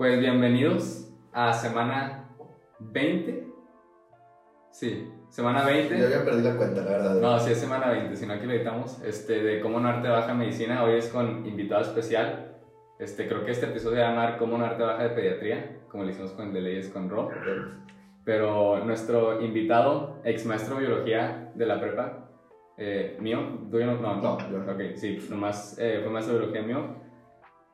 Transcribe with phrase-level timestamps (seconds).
[0.00, 2.30] Pues bienvenidos a semana
[2.78, 3.46] 20.
[4.70, 5.98] Sí, semana 20.
[5.98, 7.20] Yo había perdido la cuenta, la verdad.
[7.20, 8.98] No, sí es semana 20, si no aquí lo editamos.
[9.04, 10.84] Este, de Cómo no arte baja medicina.
[10.84, 12.56] Hoy es con invitado especial.
[12.98, 15.80] Este, creo que este episodio se va a llamar Cómo no arte baja de pediatría,
[15.90, 17.28] como lo hicimos con el de leyes con Ro.
[18.24, 22.30] Pero nuestro invitado, ex maestro de biología de la prepa,
[22.78, 23.96] eh, mío, ¿tú no?
[23.96, 24.72] No, No, no.
[24.72, 26.96] Ok, sí, nomás eh, fue maestro de biología mío.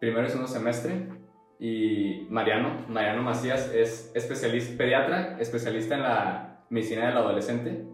[0.01, 1.16] Primero es un semestre.
[1.59, 7.85] Y Mariano, Mariano Macías es especialista, pediatra, especialista en la medicina del adolescente.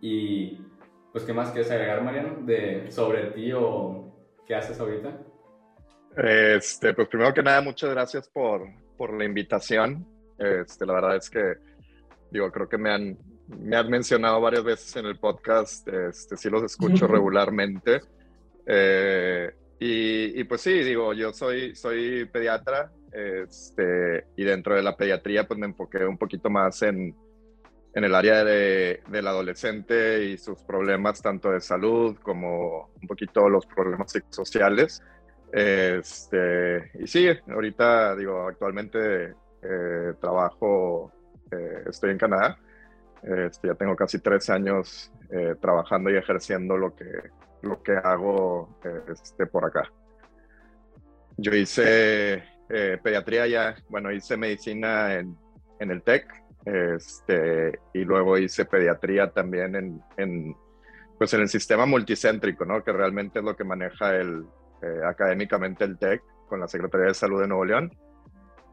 [0.00, 0.58] Y,
[1.12, 2.38] pues, ¿qué más quieres agregar, Mariano?
[2.40, 4.14] De, sobre ti o
[4.46, 5.18] qué haces ahorita.
[6.16, 8.66] Este, pues primero que nada, muchas gracias por,
[8.96, 10.06] por la invitación.
[10.38, 11.54] Este, la verdad es que,
[12.30, 13.18] digo, creo que me han,
[13.58, 18.00] me han mencionado varias veces en el podcast, este, sí los escucho regularmente.
[18.66, 19.52] Eh,
[19.82, 25.58] y, pues sí, digo, yo soy, soy pediatra este, y dentro de la pediatría pues
[25.58, 27.16] me enfoqué un poquito más en,
[27.94, 33.48] en el área de, del adolescente y sus problemas tanto de salud como un poquito
[33.48, 35.02] los problemas psicosociales.
[35.50, 41.10] Este, y sí, ahorita digo, actualmente eh, trabajo,
[41.50, 42.58] eh, estoy en Canadá,
[43.22, 47.06] este, ya tengo casi tres años eh, trabajando y ejerciendo lo que,
[47.62, 49.90] lo que hago este, por acá.
[51.36, 55.36] Yo hice eh, pediatría ya, bueno, hice medicina en,
[55.78, 56.26] en el TEC,
[56.64, 60.56] este, y luego hice pediatría también en, en,
[61.18, 62.84] pues en el sistema multicéntrico, ¿no?
[62.84, 64.44] Que realmente es lo que maneja el,
[64.82, 67.96] eh, académicamente el TEC con la Secretaría de Salud de Nuevo León.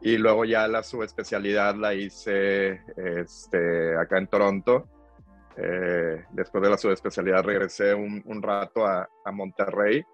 [0.00, 4.86] Y luego ya la subespecialidad la hice este, acá en Toronto.
[5.56, 10.04] Eh, después de la subespecialidad regresé un, un rato a, a Monterrey,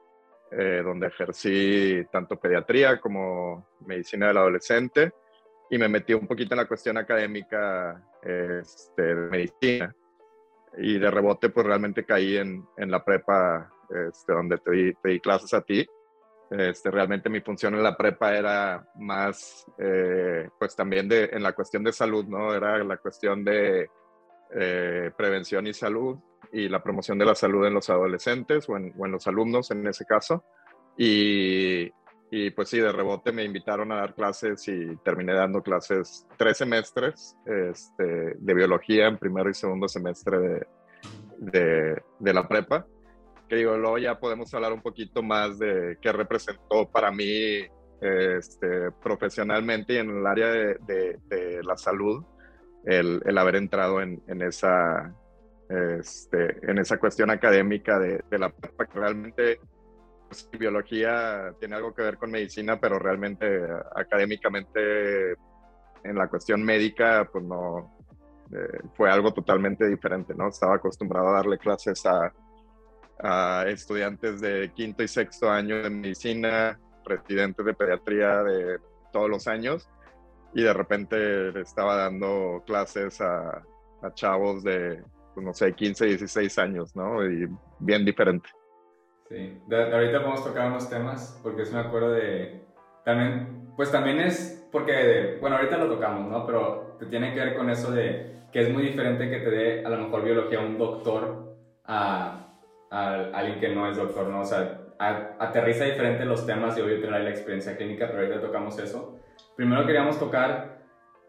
[0.50, 5.12] eh, donde ejercí tanto pediatría como medicina del adolescente
[5.70, 9.94] y me metí un poquito en la cuestión académica este, de medicina.
[10.76, 13.72] Y de rebote, pues realmente caí en, en la prepa,
[14.09, 15.86] este, donde te di, te di, clases a ti.
[16.50, 21.53] Este, realmente mi función en la prepa era más, eh, pues también de, en la
[21.53, 22.53] cuestión de salud, ¿no?
[22.53, 23.88] Era la cuestión de
[24.55, 26.19] eh, prevención y salud
[26.53, 29.71] y la promoción de la salud en los adolescentes o en, o en los alumnos
[29.71, 30.44] en ese caso.
[30.97, 31.91] Y,
[32.50, 37.37] pues sí, de rebote me invitaron a dar clases y terminé dando clases tres semestres
[37.47, 40.66] este, de biología en primero y segundo semestre de,
[41.38, 42.87] de, de, la prepa.
[43.49, 47.66] Que digo, luego ya podemos hablar un poquito más de qué representó para mí
[48.00, 52.25] este, profesionalmente y en el área de, de la salud
[52.84, 55.15] el, haber entrado en, esa,
[55.69, 59.61] este, en esa cuestión académica de, la prepa, que realmente
[60.28, 63.47] pues, biología tiene algo que ver con medicina, pero realmente
[63.95, 65.33] académicamente
[66.03, 67.97] en la cuestión médica, pues no,
[68.53, 70.49] eh, fue algo totalmente diferente, ¿no?
[70.49, 72.33] Estaba acostumbrado a darle clases a,
[73.21, 78.78] a estudiantes de quinto y sexto año de medicina, residentes de pediatría de
[79.12, 79.89] todos los años,
[80.54, 83.62] y de repente le estaba dando clases a,
[84.03, 85.03] a chavos de,
[85.34, 87.25] pues, no sé, 15, 16 años, ¿no?
[87.25, 87.48] Y
[87.81, 88.48] bien diferente.
[89.28, 92.62] Sí, de, ahorita podemos tocar unos temas, porque sí me acuerdo de...
[93.04, 96.47] También, pues también es porque, bueno, ahorita lo tocamos, ¿no?
[96.47, 99.84] Pero te tiene que ver con eso de que es muy diferente que te dé
[99.84, 102.56] a lo mejor biología un doctor a,
[102.91, 104.41] a alguien que no es doctor, ¿no?
[104.41, 108.41] O sea, a, aterriza diferente los temas y obvio tener la experiencia clínica, pero ahorita
[108.41, 109.19] tocamos eso.
[109.56, 110.78] Primero queríamos tocar,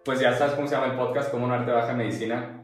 [0.03, 2.63] pues ya sabes cómo se llama el podcast, como un arte baja medicina.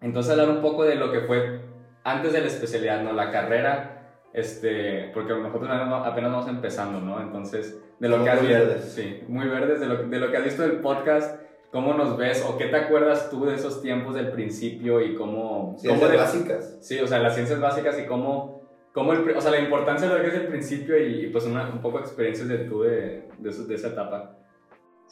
[0.00, 1.60] Entonces hablar un poco de lo que fue
[2.04, 3.12] antes de la especialidad, ¿no?
[3.12, 3.88] La carrera
[4.32, 7.20] este, porque nosotros apenas vamos empezando, ¿no?
[7.20, 8.84] Entonces, de lo Somos que has muy visto, verdes.
[8.92, 12.44] sí, muy verdes, de lo, de lo que has visto del podcast, ¿cómo nos ves
[12.48, 15.76] o qué te acuerdas tú de esos tiempos del principio y cómo...
[15.78, 16.78] Ciencias cómo de- básicas.
[16.80, 18.62] Sí, o sea, las ciencias básicas y cómo,
[18.94, 21.44] cómo el, o sea, la importancia de lo que es el principio y, y, pues
[21.44, 24.38] una, un poco experiencias de tú de, de, de esa etapa.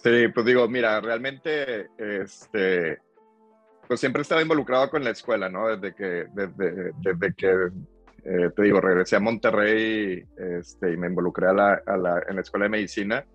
[0.03, 2.99] Sí, pues digo, mira, realmente, este,
[3.87, 5.69] pues siempre estaba involucrado con la escuela, ¿no?
[5.69, 7.51] Desde que, desde, desde que,
[8.25, 12.37] eh, te digo, regresé a Monterrey este, y me involucré a la, a la, en
[12.37, 13.27] la escuela de medicina.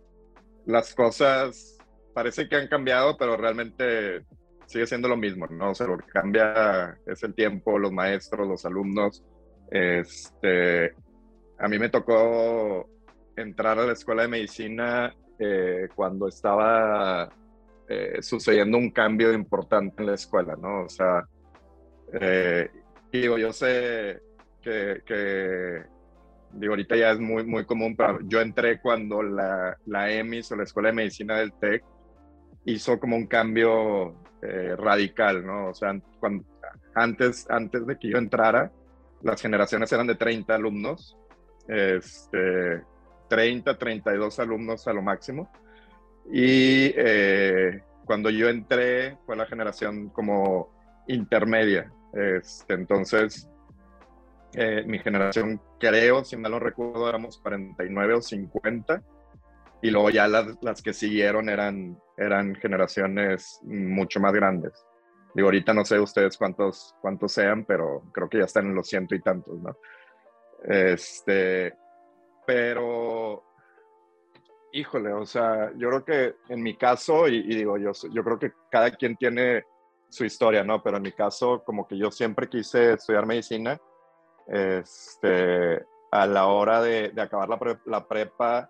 [0.65, 1.77] Las cosas
[2.15, 4.25] parece que han cambiado, pero realmente
[4.65, 5.69] sigue siendo lo mismo, ¿no?
[5.69, 9.23] O sea, lo que cambia es el tiempo, los maestros, los alumnos.
[9.69, 10.95] Este,
[11.59, 12.89] a mí me tocó
[13.35, 17.29] entrar a la escuela de medicina eh, cuando estaba
[17.87, 20.83] eh, sucediendo un cambio importante en la escuela, ¿no?
[20.83, 21.27] O sea,
[22.19, 22.69] eh,
[23.11, 24.21] digo, yo sé
[24.61, 25.83] que, que
[26.53, 30.55] digo, ahorita ya es muy, muy común, pero yo entré cuando la, la EMIS o
[30.55, 31.83] la Escuela de Medicina del TEC
[32.65, 35.69] hizo como un cambio eh, radical, ¿no?
[35.69, 36.45] O sea, cuando,
[36.95, 38.71] antes, antes de que yo entrara,
[39.21, 41.17] las generaciones eran de 30 alumnos,
[41.67, 42.81] este,
[43.27, 45.49] 30, 32 alumnos a lo máximo.
[46.31, 50.69] Y eh, cuando yo entré fue la generación como
[51.07, 51.91] intermedia.
[52.13, 53.49] Este, entonces,
[54.53, 59.03] eh, mi generación, creo, si mal no recuerdo, éramos 49 o 50.
[59.81, 64.85] Y luego ya las, las que siguieron eran, eran generaciones mucho más grandes.
[65.35, 68.87] Digo, ahorita no sé ustedes cuántos, cuántos sean, pero creo que ya están en los
[68.87, 69.77] ciento y tantos, ¿no?
[70.63, 71.73] Este,
[72.45, 73.43] pero,
[74.71, 78.53] híjole, o sea, yo creo que en mi caso, y, digo, yo, yo creo que
[78.69, 79.63] cada quien tiene
[80.09, 80.81] su historia, ¿no?
[80.81, 83.79] Pero en mi caso, como que yo siempre quise estudiar medicina,
[84.47, 88.69] este, a la hora de, de acabar la, la prepa,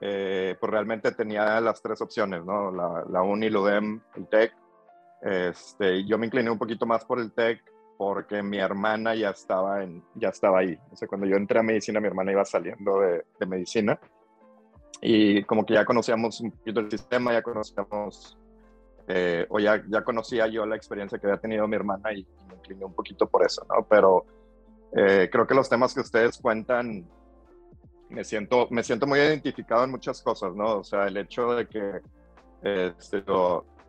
[0.00, 2.70] eh, pues realmente tenía las tres opciones, ¿no?
[2.70, 4.52] La, la uni, el UDEM, el TEC.
[5.22, 7.62] Este, yo me incliné un poquito más por el TEC
[7.96, 10.78] porque mi hermana ya estaba, en, ya estaba ahí.
[10.90, 13.98] O sea, cuando yo entré a medicina, mi hermana iba saliendo de, de medicina.
[15.00, 18.38] Y como que ya conocíamos un poquito el sistema, ya conocíamos,
[19.06, 22.54] eh, o ya, ya conocía yo la experiencia que había tenido mi hermana y, me
[22.54, 23.86] incliné un poquito por eso, ¿no?
[23.86, 24.24] Pero
[24.96, 27.06] eh, creo que los temas que ustedes cuentan
[28.08, 30.78] me siento, me siento muy identificado en muchas cosas, ¿no?
[30.78, 32.00] O sea, el hecho de que,
[32.62, 33.22] este,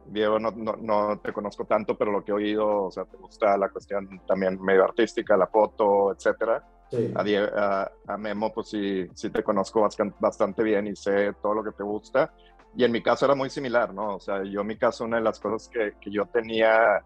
[0.08, 3.18] Diego, no, no, no, te conozco tanto, pero lo que he oído, o sea, te
[3.18, 6.64] gusta la cuestión también medio artística, la foto, etcétera.
[6.92, 7.12] Sí.
[7.16, 11.64] A, a, Memo, pues sí, sí te conozco bastante, bastante bien y sé todo lo
[11.64, 12.32] que te gusta.
[12.78, 14.16] Y en mi caso era muy similar, ¿no?
[14.16, 17.04] O sea, yo en mi caso una de las cosas que, que yo tenía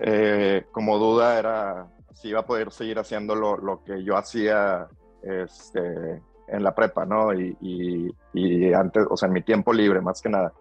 [0.00, 4.88] eh, como duda era si iba a poder seguir haciendo lo, lo que yo hacía
[5.22, 7.34] este, en la prepa, ¿no?
[7.34, 7.56] Y,
[8.32, 10.52] y, antes, o sea, en mi tiempo libre, más que nada.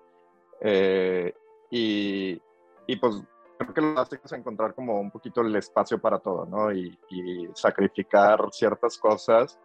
[0.62, 1.34] Eh,
[1.70, 2.42] y,
[2.88, 3.22] y, pues
[3.58, 6.72] creo que lo básico es encontrar como un poquito el espacio para todo, ¿no?
[6.72, 6.98] Y,
[7.54, 9.60] sacrificar ciertas cosas,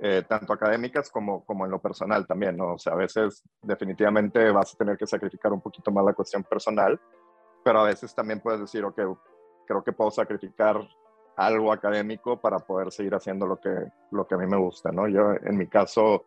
[0.00, 2.74] eh, tanto académicas como, como en lo personal también, ¿no?
[2.74, 6.42] O sea, a veces definitivamente vas a tener que sacrificar un poquito más la cuestión
[6.42, 7.00] personal,
[7.62, 9.00] pero a veces también puedes decir, ok,
[9.66, 10.80] creo que puedo sacrificar
[11.36, 13.70] algo académico para poder seguir haciendo lo que,
[14.10, 15.08] lo que a mí me gusta, ¿no?
[15.08, 16.24] Yo, en mi caso,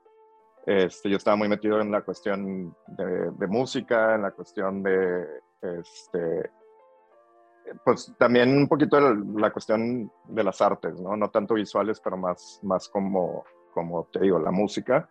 [0.68, 5.26] este, yo estaba muy metido en la cuestión de, música, en la cuestión de,
[5.62, 6.52] este,
[7.86, 11.16] pues también un poquito la cuestión de las artes, ¿no?
[11.16, 15.10] No tanto visuales, pero más, más como, como te digo, la música.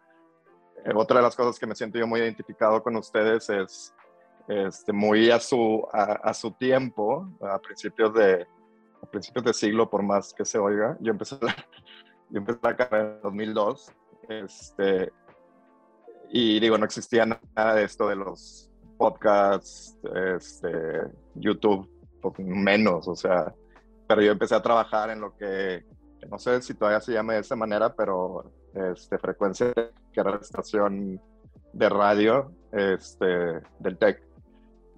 [0.84, 3.94] Eh, otra de las cosas que me siento yo muy identificado con ustedes es
[4.48, 8.46] este, muy a su, a su tiempo, a principios de,
[9.02, 10.98] a principios de siglo, por más que se oiga.
[11.00, 11.56] Yo empecé la,
[12.28, 13.90] yo empecé la carrera en 2002.
[14.28, 15.12] Este,
[16.38, 19.96] y digo, no existía nada de esto de los podcasts,
[20.36, 20.68] este,
[21.34, 21.88] YouTube,
[22.20, 23.54] pues, menos, o sea,
[24.06, 25.86] pero yo empecé a trabajar en lo que,
[26.30, 30.36] no sé si todavía se llama de esa manera, pero este, frecuencia, que era la
[30.36, 31.18] estación
[31.72, 34.22] de radio este, del TEC.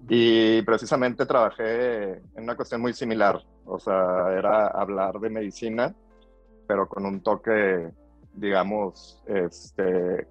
[0.09, 5.95] Y precisamente trabajé en una cuestión muy similar, o sea, era hablar de medicina,
[6.67, 7.91] pero con un toque,
[8.33, 10.27] digamos, este,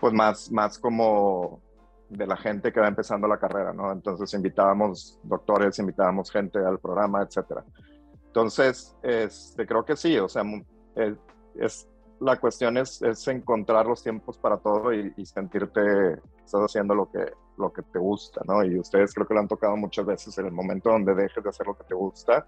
[0.00, 1.60] pues más, más como
[2.08, 3.92] de la gente que va empezando la carrera, ¿no?
[3.92, 7.64] Entonces invitábamos doctores, invitábamos gente al programa, etcétera.
[8.26, 10.42] Entonces, este, creo que sí, o sea,
[10.96, 11.16] es,
[11.56, 11.88] es
[12.20, 15.80] la cuestión es, es, encontrar los tiempos para todo y, y, sentirte
[16.44, 18.64] estás haciendo lo que, lo que te gusta, ¿no?
[18.64, 21.48] Y ustedes creo que lo han tocado muchas veces en el momento donde dejes de
[21.48, 22.46] hacer lo que te gusta,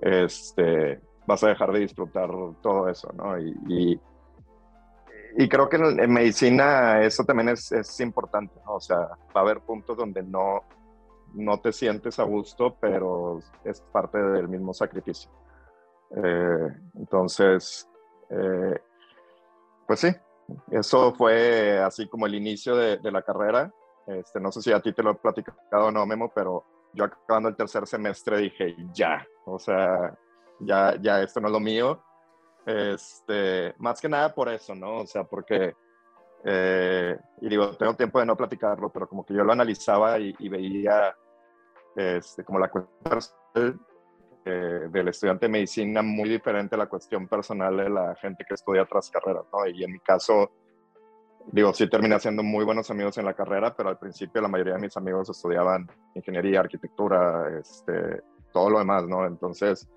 [0.00, 2.30] este, vas a dejar de disfrutar
[2.62, 3.38] todo eso, ¿no?
[3.38, 4.00] Y, y,
[5.36, 8.74] y creo que en, en, medicina eso también es, es, importante, ¿no?
[8.74, 10.62] O sea, va a haber puntos donde no,
[11.34, 15.30] no te sientes a gusto, pero es parte del mismo sacrificio.
[16.16, 17.88] Eh, entonces,
[18.30, 18.78] eh,
[19.86, 20.08] pues sí,
[20.70, 23.72] eso fue así como el inicio de, la carrera.
[24.06, 27.04] Este, no sé si a ti te lo he platicado o no, Memo, pero yo
[27.04, 30.16] acabando el tercer semestre dije, ya, o sea,
[30.60, 32.00] ya, ya esto no es lo mío.
[32.66, 35.00] Este, más que nada por eso, ¿no?
[35.00, 35.74] O sea, porque,
[36.44, 40.48] eh, y digo, tengo tiempo de no platicarlo, pero como que yo lo analizaba y,
[40.48, 41.14] veía
[41.94, 43.80] este, como la cuestión
[44.46, 48.54] eh, del estudiante de medicina muy diferente a la cuestión personal de la gente que
[48.54, 49.66] estudia otras carreras, ¿no?
[49.66, 50.50] Y en mi caso,
[51.52, 54.74] digo, sí terminé haciendo muy buenos amigos en la carrera, pero al principio la mayoría
[54.74, 59.26] de mis amigos estudiaban ingeniería, arquitectura, este, todo lo demás, ¿no?
[59.26, 59.88] Entonces,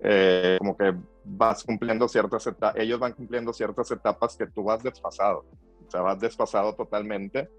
[0.00, 4.82] eh, como que vas cumpliendo ciertas etapas, ellos van cumpliendo ciertas etapas que tú vas
[4.82, 5.44] desfasado,
[5.86, 7.50] o sea, vas desfasado totalmente.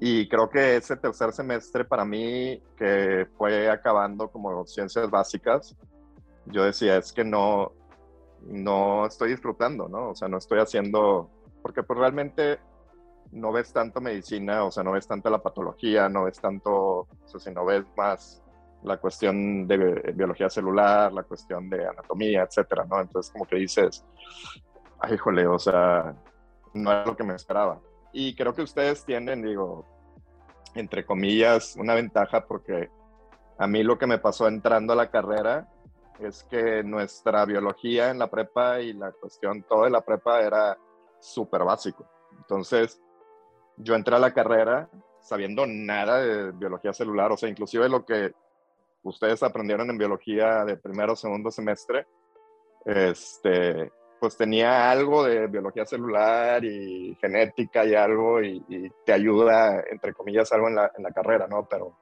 [0.00, 5.76] Y creo que ese tercer semestre para mí, que fue acabando como ciencias básicas,
[6.46, 7.72] yo decía, es que no,
[8.46, 10.10] no estoy disfrutando, ¿no?
[10.10, 11.28] O sea, no estoy haciendo,
[11.62, 12.60] porque pues realmente
[13.32, 17.08] no ves tanto medicina, o sea, no ves tanto la patología, no ves tanto, o
[17.26, 18.42] sea, si no ves más
[18.82, 23.00] la cuestión de biología celular, la cuestión de anatomía, etcétera, ¿no?
[23.00, 24.04] Entonces, como que dices,
[25.00, 26.14] ay, híjole, o sea,
[26.74, 27.80] no es lo que me esperaba.
[28.12, 29.86] Y creo que ustedes tienen, digo,
[30.74, 32.90] entre comillas, una ventaja porque
[33.58, 35.68] a mí lo que me pasó entrando a la carrera
[36.20, 40.78] es que nuestra biología en la prepa y la cuestión, todo de la prepa era
[41.20, 42.08] súper básico.
[42.36, 43.00] Entonces,
[43.76, 44.88] yo entré a la carrera
[45.20, 48.32] sabiendo nada de biología celular, o sea, inclusive lo que
[49.02, 52.06] ustedes aprendieron en biología de primero o segundo semestre,
[52.84, 53.90] este,
[54.20, 60.52] pues tenía algo de biología celular y genética y algo y, te ayuda, entre comillas,
[60.52, 61.66] algo en la, en la, carrera, ¿no?
[61.68, 61.96] Pero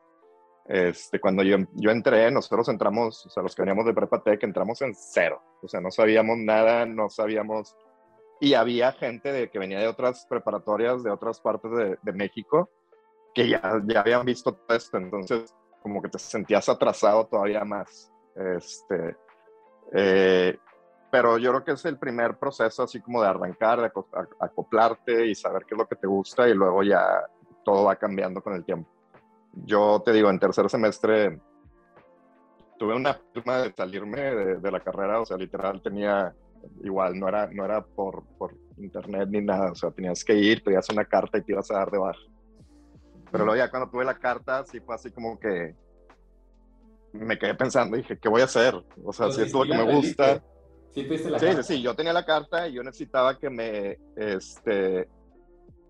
[0.67, 4.43] este, cuando yo, yo entré, nosotros entramos, o sea, los que veníamos de Prepa Tech,
[4.43, 7.77] entramos en cero, o sea, no sabíamos nada, no sabíamos,
[8.41, 12.71] y había gente de, que venía de otras preparatorias, de otras partes de, de México,
[13.35, 15.55] que ya, ya habían visto todo esto, entonces
[15.87, 18.13] como que te sentías atrasado todavía más.
[18.35, 19.17] Este,
[19.93, 20.59] eh,
[21.13, 23.93] pero yo creo que es el primer proceso así como de arrancar, de
[24.41, 27.23] acoplarte y saber qué es lo que te gusta y luego ya
[27.65, 28.91] todo va cambiando con el tiempo.
[29.65, 31.41] Yo te digo, en tercer semestre
[32.81, 36.35] tuve una forma de salirme de, la carrera, o sea, literal tenía
[36.83, 40.65] igual, no era, no era por, por internet ni nada, o sea, tenías que ir,
[40.65, 42.19] te una carta y te ibas a dar de baja.
[43.31, 45.75] Pero luego ya cuando tuve la carta, sí fue así como que
[47.13, 48.75] me quedé pensando, dije, ¿qué voy a hacer?
[49.05, 50.43] O sea, si es lo que me gusta.
[50.93, 55.09] Sí, sí, sí, sí, yo tenía la carta y yo necesitaba que me, este,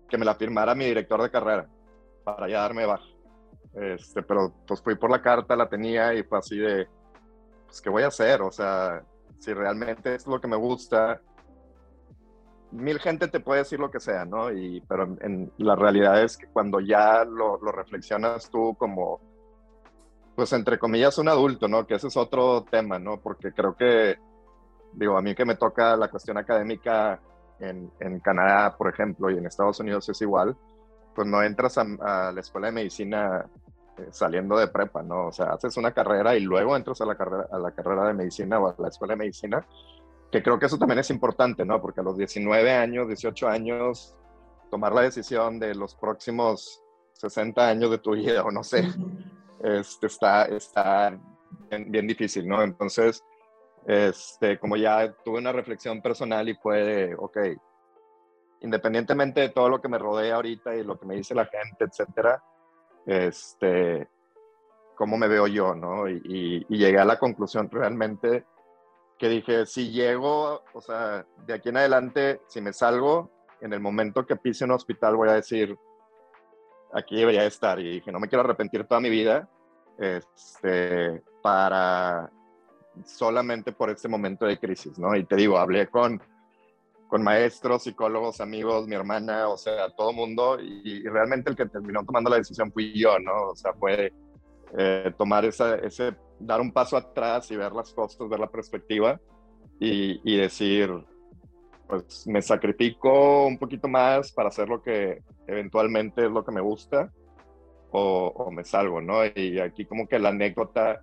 [0.09, 1.67] que me la firmara mi director de carrera
[2.23, 3.05] para ya darme baja.
[3.73, 6.87] Este, pero pues fui por la carta, la tenía y fue así de,
[7.65, 8.41] pues, ¿qué voy a hacer?
[8.41, 9.03] O sea,
[9.39, 11.21] si realmente es lo que me gusta,
[12.71, 14.51] mil gente te puede decir lo que sea, ¿no?
[14.51, 19.21] Y, pero en, la realidad es que cuando ya lo, reflexionas tú como,
[20.35, 21.85] pues entre comillas, un adulto, ¿no?
[21.85, 23.19] Que ese es otro tema, ¿no?
[23.19, 24.17] Porque creo que,
[24.93, 27.19] digo, a mí que me toca la cuestión académica
[27.59, 30.55] en, en Canadá, por ejemplo, y en Estados Unidos es igual,
[31.15, 33.43] pues no entras a, la escuela de medicina
[33.97, 35.27] eh, saliendo de prepa, ¿no?
[35.27, 38.13] O sea, haces una carrera y luego entras a la carrera, a la carrera de
[38.13, 39.65] medicina o a la escuela de medicina
[40.31, 41.81] que creo que eso también es importante, ¿no?
[41.81, 44.15] Porque a los 19 años, 18 años,
[44.69, 48.87] tomar la decisión de los próximos 60 años de tu vida, o no sé,
[49.63, 51.17] este, está, está
[51.69, 52.61] bien, difícil, ¿no?
[52.61, 53.23] Entonces,
[53.85, 57.37] este, como ya tuve una reflexión personal y fue ok,
[58.61, 61.85] independientemente de todo lo que me rodea ahorita y lo que me dice la gente,
[61.85, 62.43] etcétera,
[63.05, 64.09] este,
[64.95, 66.09] cómo me veo yo, ¿no?
[66.09, 68.45] y llegué a la conclusión realmente
[69.17, 73.31] que dije, si llego, o sea, de aquí en adelante, si me salgo,
[73.61, 75.77] en el momento que pise un hospital voy a decir,
[76.93, 77.79] aquí debería estar.
[77.79, 79.49] Y dije, no me quiero arrepentir toda mi vida
[79.97, 82.31] este, para
[83.05, 85.15] solamente por este momento de crisis, ¿no?
[85.15, 86.21] Y te digo, hablé con,
[87.07, 92.03] con maestros, psicólogos, amigos, mi hermana, o sea, todo mundo, y, realmente el que terminó
[92.03, 93.49] tomando la decisión fui yo, ¿no?
[93.49, 94.13] O sea, fue
[94.77, 99.19] eh, tomar esa, ese dar un paso atrás y ver las cosas, ver la perspectiva
[99.79, 100.91] y, decir,
[101.87, 106.61] pues me sacrifico un poquito más para hacer lo que eventualmente es lo que me
[106.61, 107.11] gusta
[107.91, 109.25] o, me salgo, ¿no?
[109.25, 111.01] Y aquí como que la anécdota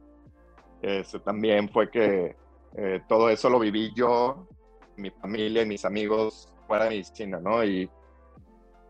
[0.83, 2.37] este, también fue que
[2.77, 4.47] eh, todo eso lo viví yo,
[4.97, 7.65] mi familia y mis amigos fuera de medicina, ¿no?
[7.65, 7.89] Y,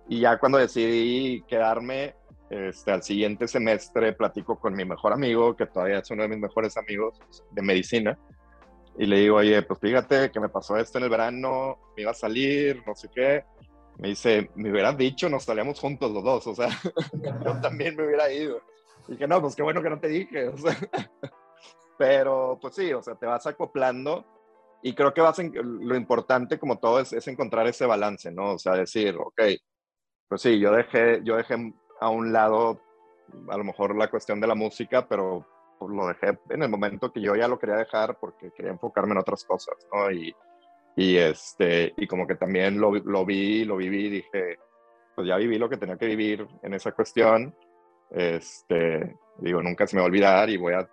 [0.08, 2.14] y ya cuando decidí quedarme,
[2.50, 6.38] este, al siguiente semestre platico con mi mejor amigo, que todavía es uno de mis
[6.38, 7.20] mejores amigos
[7.50, 8.18] de medicina,
[8.96, 12.12] y le digo, oye, pues fíjate que me pasó esto en el verano, me iba
[12.12, 13.44] a salir, no sé qué.
[13.98, 16.68] Me dice, me hubieras dicho, nos salíamos juntos los dos, o sea,
[17.44, 18.60] yo también me hubiera ido.
[19.08, 20.76] Y dije, no, pues qué bueno que no te dije, o sea.
[21.98, 24.24] Pero, pues sí, o sea, te vas acoplando
[24.82, 28.54] y creo que vas en, lo importante como todo es, es encontrar ese balance, ¿no?
[28.54, 29.42] O sea, decir, ok,
[30.28, 31.56] pues sí, yo dejé, yo dejé
[32.00, 32.80] a un lado
[33.48, 35.46] a lo mejor la cuestión de la música, pero
[35.78, 39.12] pues, lo dejé en el momento que yo ya lo quería dejar porque quería enfocarme
[39.12, 40.10] en otras cosas, ¿no?
[40.10, 40.34] Y,
[40.96, 44.58] y este, y como que también lo, lo vi, lo viví, dije,
[45.14, 47.54] pues ya viví lo que tenía que vivir en esa cuestión,
[48.10, 50.88] este, digo, nunca se me va a olvidar y voy a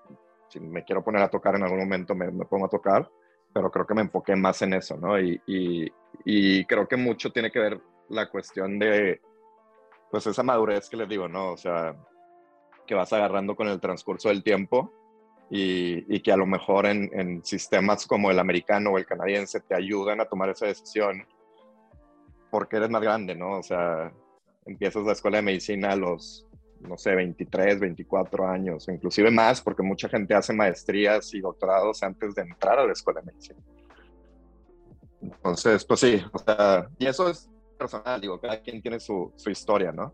[0.51, 3.09] si me quiero poner a tocar en algún momento, me, me pongo a tocar,
[3.53, 5.17] pero creo que me enfoqué más en eso, ¿no?
[5.17, 5.87] Y, y,
[6.25, 7.79] y, creo que mucho tiene que ver
[8.09, 9.21] la cuestión de,
[10.11, 11.53] pues esa madurez que les digo, ¿no?
[11.53, 11.95] O sea,
[12.85, 14.91] que vas agarrando con el transcurso del tiempo
[15.49, 19.61] y, y que a lo mejor en, en, sistemas como el americano o el canadiense
[19.61, 21.25] te ayudan a tomar esa decisión
[22.49, 23.59] porque eres más grande, ¿no?
[23.59, 24.11] O sea,
[24.65, 26.47] empiezas la escuela de medicina a los
[26.87, 32.35] no sé, 23, 24 años, inclusive más, porque mucha gente hace maestrías y doctorados antes
[32.35, 33.59] de entrar a la escuela de medicina.
[35.21, 37.50] Entonces, pues sí, o sea, y eso es
[37.81, 40.13] personal, digo, cada quien tiene su, su historia, ¿no?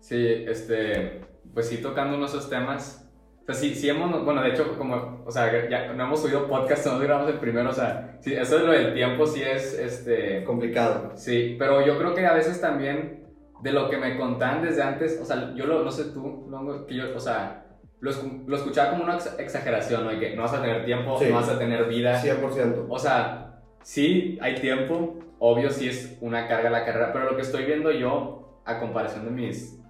[0.00, 1.22] Sí, este,
[1.54, 3.10] pues sí, tocando unos esos temas.
[3.40, 6.46] O sea, sí, sí hemos, bueno, de hecho, como, o sea, ya no hemos subido
[6.46, 9.78] podcast, no grabamos el primero, o sea, sí, eso de lo del tiempo sí es,
[9.78, 10.44] este...
[10.44, 11.12] Complicado.
[11.14, 13.24] Sí, pero yo creo que a veces también
[13.62, 16.50] de lo que me contaban desde antes, o sea, yo lo, no sé tú,
[16.86, 17.66] que yo, o sea,
[18.00, 18.12] lo,
[18.46, 20.12] lo, escuchaba como una exageración, ¿no?
[20.12, 22.20] Y que no vas a tener tiempo, no vas a tener vida.
[22.22, 22.86] 100%.
[22.88, 23.43] O sea,
[23.84, 27.92] sí hay tiempo, obvio sí es una carga la carrera, pero lo que estoy viendo
[27.92, 29.80] yo, a comparación de mis,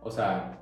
[0.00, 0.58] o sea,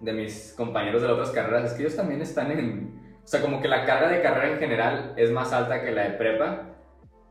[0.00, 3.42] de mis compañeros de las otras carreras, es que ellos también están en, o sea,
[3.42, 6.68] como que la carga de carrera en general es más alta que la de prepa.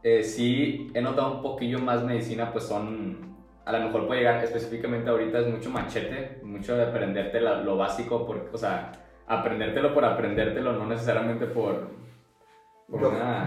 [0.04, 3.32] Eh, sí, he notado un poquillo más medicina, pues son
[3.66, 8.26] a lo mejor puede llegar específicamente ahorita es mucho machete, mucho de aprenderte lo básico,
[8.26, 8.92] por, o sea,
[9.28, 11.90] aprendértelo por aprendértelo, no necesariamente por...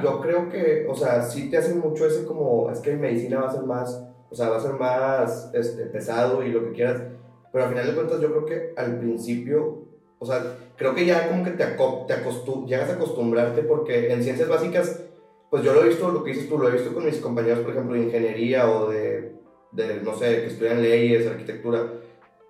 [0.02, 3.40] yo, creo que, o sea, sí te hacen mucho ese como, es que en medicina
[3.40, 6.72] va a ser más, o sea, va a ser más este, pesado y lo que
[6.72, 7.02] quieras,
[7.52, 9.84] pero al final de cuentas yo creo que al principio,
[10.18, 10.42] o sea,
[10.76, 15.02] creo que ya como que te, te acostum llegas a acostumbrarte porque en ciencias básicas,
[15.50, 17.60] pues yo lo he visto, lo que dices tú, lo he visto con mis compañeros,
[17.60, 19.34] por ejemplo, de ingeniería o de
[19.74, 21.92] de, no sé, que estudian leyes, arquitectura,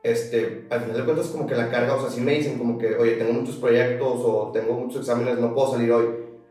[0.02, 2.78] este, al final de cuentas como que la carga, o sea, si me dicen como
[2.78, 6.06] que, oye, tengo muchos proyectos o tengo muchos exámenes, no puedo salir hoy.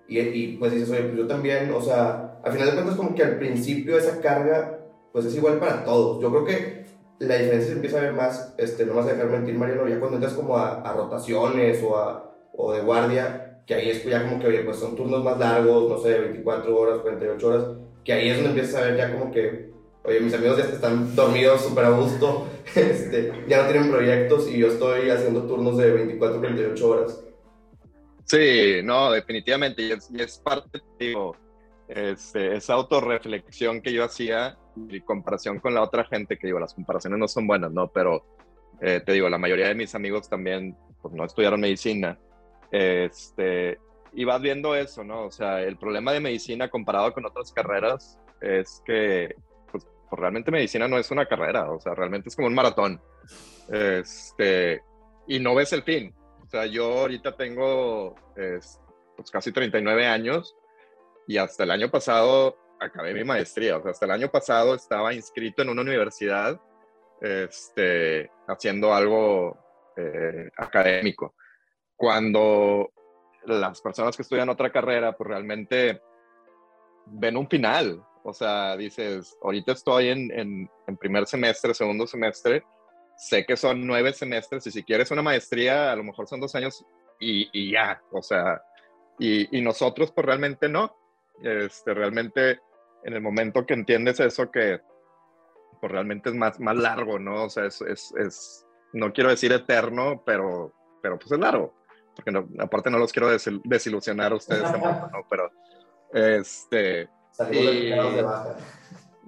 [0.08, 3.16] Y, y pues dices, oye, pues yo también, o sea, al final de cuentas como
[3.16, 4.80] que al principio esa carga,
[5.12, 6.22] pues es igual para todos.
[6.22, 6.84] Yo creo que
[7.20, 10.00] la diferencia se empieza a ver más, este, no vas a dejar mentir, Mariano, ya
[10.00, 14.28] cuando entras como a, a rotaciones o, a, o de guardia, que ahí es ya
[14.28, 17.66] como que, oye, pues son turnos más largos, no sé, 24 horas, 48 horas,
[18.04, 21.16] que ahí es donde empiezas a ver ya como que oye, mis amigos ya están
[21.16, 25.92] dormidos súper a gusto, este, ya no tienen proyectos y yo estoy haciendo turnos de
[25.92, 27.24] 24, 48 horas.
[28.26, 31.36] Sí, no, definitivamente, y es, parte, digo,
[31.88, 34.58] este, esa autorreflexión que yo hacía
[34.90, 37.90] y comparación con la otra gente, que digo, las comparaciones no son buenas, ¿no?
[37.90, 38.26] Pero
[38.82, 42.18] eh, te digo, la mayoría de mis amigos también pues, no estudiaron medicina,
[42.72, 43.78] este,
[44.14, 45.26] y vas viendo eso, ¿no?
[45.26, 49.36] O sea, el problema de medicina comparado con otras carreras es que
[49.72, 53.02] pues, realmente medicina no es una carrera, o sea, realmente es como un maratón.
[53.72, 54.82] Este,
[55.28, 56.14] y no ves el fin.
[56.54, 58.80] Sea, yo ahorita tengo pues,
[59.32, 60.56] casi 39 años
[61.26, 63.78] y hasta el año pasado acabé mi maestría.
[63.78, 66.62] O sea, hasta el año pasado estaba inscrito en una universidad
[67.22, 69.58] este, haciendo algo
[69.98, 71.34] eh, académico.
[71.96, 72.92] Cuando
[73.46, 76.04] las personas que estudian otra carrera, pues realmente
[77.08, 78.06] ven un final.
[78.24, 82.64] O sea, dices, ahorita estoy en, en, primer semestre, segundo semestre,
[83.28, 86.54] sé que son nueve semestres y si quieres una maestría, a lo mejor son dos
[86.56, 86.86] años
[87.20, 88.62] y, y ya, o sea,
[89.18, 90.98] y, y, nosotros pues realmente no.
[91.42, 92.60] Este, realmente
[93.04, 94.82] en el momento que entiendes eso, que
[95.80, 97.46] pues realmente es más, más largo, ¿no?
[97.46, 101.74] O sea, es, es, es no quiero decir eterno, pero, pero pues es largo,
[102.16, 103.30] porque no, aparte no los quiero
[103.64, 105.28] desilusionar a ustedes tampoco, ¿no?
[105.30, 105.52] Pero,
[106.14, 107.10] este,
[107.40, 108.56] de baja.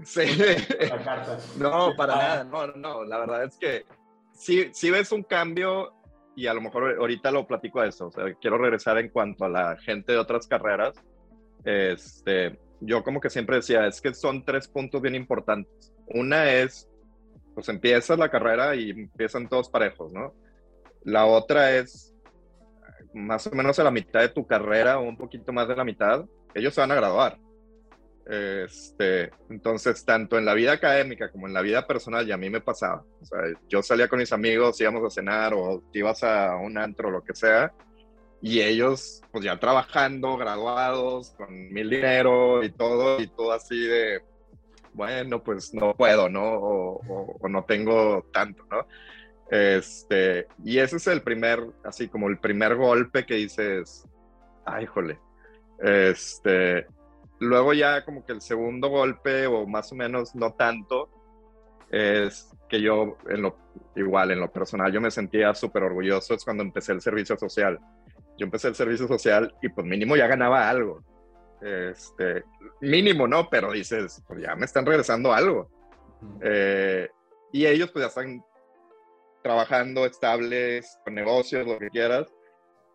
[0.03, 0.21] Sí.
[1.57, 3.85] No, para nada, no, no, la verdad es que
[4.33, 5.93] sí, sí ves un cambio
[6.35, 9.45] y a lo mejor ahorita lo platico de eso, o sea, quiero regresar en cuanto
[9.45, 10.95] a la gente de otras carreras.
[11.63, 15.93] Este, yo como que siempre decía, es que son tres puntos bien importantes.
[16.07, 16.89] Una es,
[17.53, 20.33] pues empiezas la carrera y empiezan todos parejos, ¿no?
[21.03, 22.13] La otra es,
[23.13, 25.85] más o menos a la mitad de tu carrera o un poquito más de la
[25.85, 27.37] mitad, ellos se van a graduar.
[28.27, 32.49] Este, entonces, tanto en la vida académica como en la vida personal, y a mí
[32.49, 33.03] me pasaba.
[33.21, 37.09] O sea, yo salía con mis amigos, íbamos a cenar o ibas a un antro
[37.09, 37.71] o lo que sea,
[38.41, 44.21] y ellos, pues ya trabajando, graduados, con mil dinero y todo, y todo así de,
[44.93, 46.53] bueno, pues no puedo, ¿no?
[46.55, 48.87] O, o no tengo tanto, ¿no?
[49.49, 54.07] Este, y ese es el primer, así como el primer golpe que dices,
[54.65, 55.19] ay, jole,
[55.79, 56.87] este,
[57.39, 61.09] Luego ya como que el segundo golpe, o más o menos no tanto,
[61.91, 63.57] es que yo, en lo,
[63.95, 67.79] igual en lo personal, yo me sentía súper orgulloso es cuando empecé el servicio social.
[68.37, 71.03] Yo empecé el servicio social y pues mínimo ya ganaba algo.
[71.61, 72.43] Este,
[72.81, 73.49] mínimo, ¿no?
[73.49, 75.69] Pero dices, pues ya me están regresando algo.
[76.41, 77.09] Eh,
[77.51, 78.43] y ellos pues ya están
[79.41, 82.33] trabajando estables, con negocios, lo que quieras.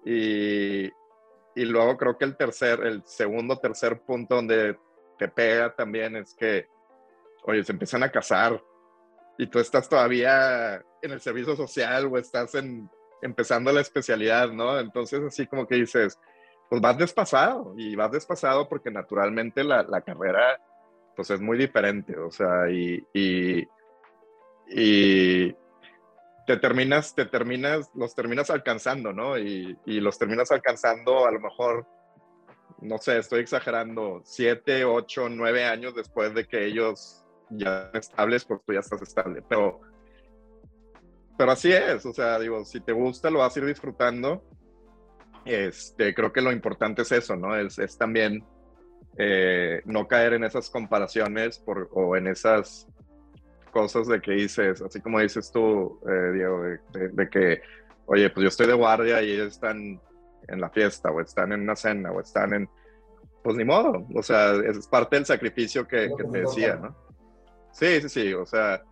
[0.04, 0.90] Y,
[1.54, 4.78] y luego creo que el tercer, el segundo, tercer punto donde
[5.18, 6.68] te pega también es que,
[7.44, 8.62] oye, se empiezan a casar
[9.38, 12.88] y tú estás todavía en el servicio social o estás en,
[13.22, 14.78] empezando la especialidad, ¿no?
[14.78, 16.18] Entonces así como que dices,
[16.68, 20.60] pues vas despasado y vas despasado porque naturalmente la, la carrera
[21.16, 23.68] pues es muy diferente, o sea, y, y,
[24.68, 25.54] y,
[26.46, 29.38] te terminas, te terminas, los terminas alcanzando, ¿no?
[29.38, 31.86] Y, y, los terminas alcanzando a lo mejor,
[32.80, 38.60] no sé, estoy exagerando, siete, ocho, nueve años después de que ellos ya estables, pues
[38.66, 39.42] tú ya estás estable.
[39.48, 39.80] Pero,
[41.36, 44.44] pero así es, o sea, digo, si te gusta, lo vas a ir disfrutando.
[45.44, 47.56] Este, creo que lo importante es eso, ¿no?
[47.56, 48.44] Es, es también
[49.16, 52.86] eh, no caer en esas comparaciones por, o en esas
[53.70, 57.62] cosas de que dices, así como dices tú, eh, Diego, de, que,
[58.06, 60.00] oye, pues yo estoy de guardia y ellos están
[60.48, 62.68] en la fiesta o están en una cena o están en,
[63.42, 66.96] pues ni modo, o sea, es parte del sacrificio que, que te decía, ¿no?
[67.72, 68.82] Sí, sí, sí, o sea,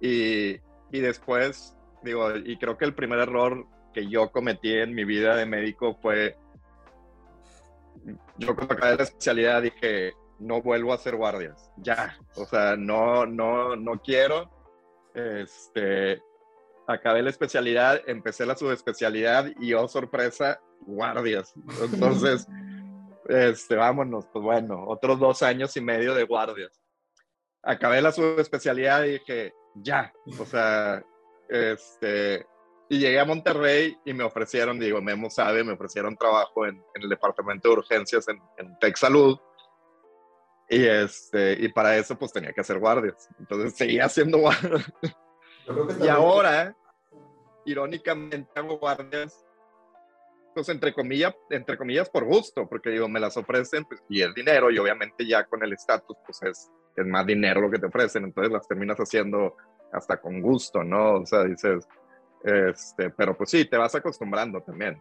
[0.00, 0.56] y,
[0.90, 5.36] y después, digo, y creo que el primer error que yo cometí en mi vida
[5.36, 6.36] de médico fue,
[8.38, 13.26] yo cuando acabé la especialidad dije, no vuelvo a hacer guardias, ya, o sea, no,
[13.26, 14.50] no, no quiero,
[15.14, 16.20] este,
[16.86, 21.54] acabé la especialidad, empecé la subespecialidad y, oh sorpresa, guardias,
[21.92, 22.46] entonces,
[23.28, 26.72] este, vámonos, pues bueno, otros dos años y medio de guardias.
[27.64, 31.02] Acabé la subespecialidad y dije, ya, o sea,
[31.48, 32.44] este,
[32.88, 37.08] y llegué a Monterrey y me ofrecieron, digo, Memo sabe, me ofrecieron trabajo en, el
[37.08, 39.38] departamento de urgencias en, en Tech Salud.
[40.72, 43.28] Y, este, y para eso pues tenía que hacer guardias.
[43.38, 44.90] Entonces seguía haciendo guardias.
[46.02, 46.74] y ahora,
[47.66, 49.44] irónicamente, hago guardias,
[50.54, 54.32] pues entre comillas, entre comillas por gusto, porque digo, me las ofrecen pues, y el
[54.34, 57.86] dinero y obviamente ya con el estatus pues es es más dinero lo que te
[57.86, 59.56] ofrecen, entonces las terminas haciendo
[59.92, 61.20] hasta con gusto, ¿no?
[61.20, 61.86] O sea, dices,
[62.44, 65.00] este, pero pues sí, te vas acostumbrando también.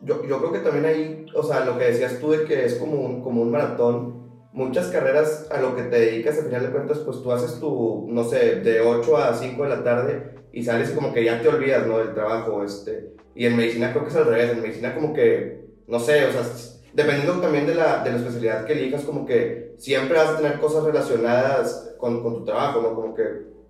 [0.00, 2.74] Yo, yo creo que también ahí, o sea, lo que decías tú de que es
[2.76, 4.25] como un, como un maratón,
[4.56, 8.06] muchas carreras a lo que te dedicas, al final de cuentas, pues tú haces tu,
[8.08, 11.48] no sé, de 8 a 5 de la tarde y sales como que ya te
[11.48, 11.98] olvidas, ¿no?
[11.98, 13.12] Del trabajo, este.
[13.34, 16.32] Y en medicina creo que es al revés, en medicina como que, no sé, o
[16.32, 16.42] sea,
[16.94, 20.58] dependiendo también de la, de la especialidad que elijas, como que siempre vas a tener
[20.58, 22.94] cosas relacionadas con, con tu trabajo, ¿no?
[22.94, 23.24] Como que,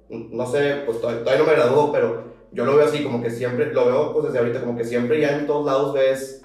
[0.08, 3.72] no sé, pues todavía, no me graduó, pero yo lo veo así, como que siempre,
[3.72, 6.42] lo veo pues desde ahorita, como que siempre ya en todos lados ves,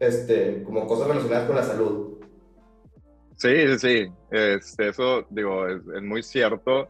[0.00, 2.13] este, como cosas relacionadas con la salud.
[3.36, 6.88] Sí, sí, este, eso, digo, es, es muy cierto,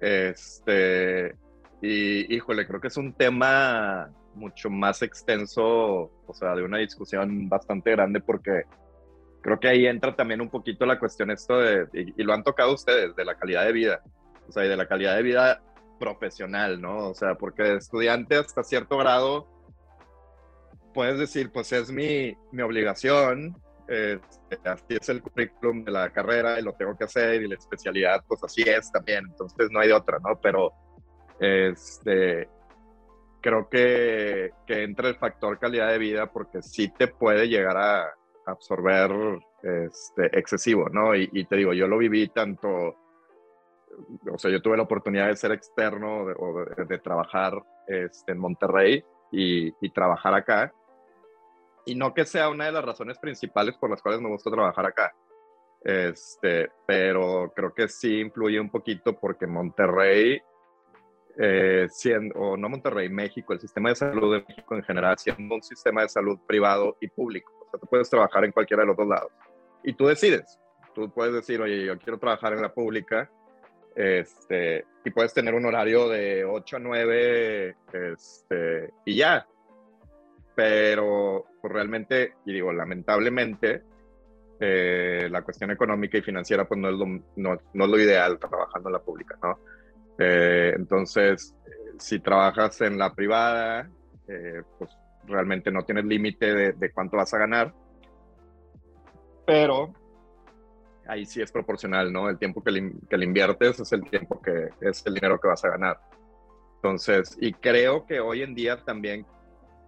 [0.00, 1.34] este,
[1.80, 7.48] y híjole, creo que es un tema mucho más extenso, o sea, de una discusión
[7.48, 8.62] bastante grande porque
[9.42, 12.74] creo que ahí entra también un poquito la cuestión esto de, y, lo han tocado
[12.74, 14.02] ustedes, de la calidad de vida,
[14.48, 15.62] o sea, y de la calidad de vida
[15.98, 17.10] profesional, ¿no?
[17.10, 19.46] O sea, porque estudiante hasta cierto grado
[20.94, 23.56] puedes decir, pues es mi, mi obligación,
[23.90, 27.56] este, así es el currículum de la carrera y lo tengo que hacer y la
[27.56, 30.38] especialidad, pues así es también, entonces no hay de otra, ¿no?
[30.40, 30.72] Pero,
[31.40, 32.48] este,
[33.40, 38.14] creo que, que, entra el factor calidad de vida porque sí te puede llegar a
[38.46, 39.10] absorber
[39.62, 41.14] este, excesivo, ¿no?
[41.14, 42.68] Y, te digo, yo lo viví tanto,
[44.30, 49.04] o sea, yo tuve la oportunidad de ser externo o de, trabajar este, en Monterrey
[49.32, 50.72] y, y, trabajar acá.
[51.90, 54.86] Y no que sea una de las razones principales por las cuales me gusta trabajar
[54.86, 55.12] acá.
[55.82, 60.40] Este, pero creo que sí influye un poquito porque Monterrey
[61.36, 65.56] eh, siendo, o no Monterrey, México, el sistema de salud de México en general, siendo
[65.56, 67.52] un sistema de salud privado y público.
[67.60, 69.32] O sea, tú puedes trabajar en cualquiera de los dos lados.
[69.82, 70.60] Y tú decides.
[70.94, 73.28] Tú puedes decir, oye, yo quiero trabajar en la pública,
[73.96, 79.44] este, y puedes tener un horario de 8 a 9, este, y ya.
[80.60, 83.82] Pero pues, realmente, y digo, lamentablemente,
[84.60, 88.38] eh, la cuestión económica y financiera pues no es lo, no, no es lo ideal
[88.38, 89.58] trabajando en la pública, ¿no?
[90.18, 91.56] Eh, entonces,
[91.98, 93.88] si trabajas en la privada,
[94.28, 94.90] eh, pues
[95.24, 97.72] realmente no tienes límite de, cuánto vas a ganar.
[99.46, 99.94] Pero
[101.08, 102.28] ahí sí es proporcional, ¿no?
[102.28, 105.48] El tiempo que le, que le inviertes es el tiempo que es el dinero que
[105.48, 105.98] vas a ganar.
[106.74, 109.24] Entonces, y creo que hoy en día también,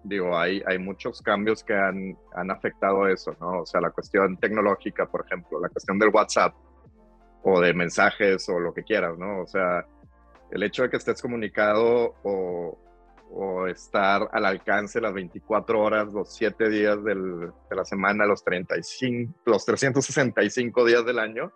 [0.05, 3.61] digo, hay, hay muchos cambios que han, han afectado eso, ¿no?
[3.61, 6.55] O sea, la cuestión tecnológica, por ejemplo, la cuestión del WhatsApp
[7.45, 9.43] o de mensajes o lo que quieras, ¿no?
[9.43, 9.87] O sea,
[10.51, 12.79] el hecho de que estés comunicado o,
[13.31, 18.45] o estar al alcance las 24 horas, los 7 días del, de la semana, los
[18.45, 21.53] 35, los 365 días del año.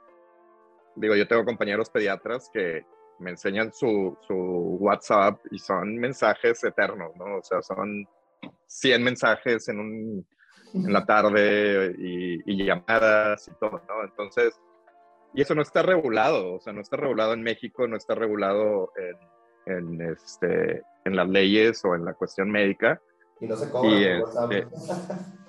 [0.94, 2.85] Digo, yo tengo compañeros pediatras que
[3.18, 4.35] me enseñan su, su
[4.80, 7.37] WhatsApp y son mensajes eternos, ¿no?
[7.37, 8.06] O sea, son
[8.66, 10.26] 100 mensajes en, un,
[10.74, 14.04] en la tarde y, y llamadas y todo, ¿no?
[14.04, 14.61] Entonces,
[15.35, 18.92] y eso no está regulado, o sea, no está regulado en México, no está regulado
[18.96, 23.00] en, en, este, en las leyes o en la cuestión médica.
[23.40, 23.90] Y no se cobra.
[23.90, 24.66] Y, este,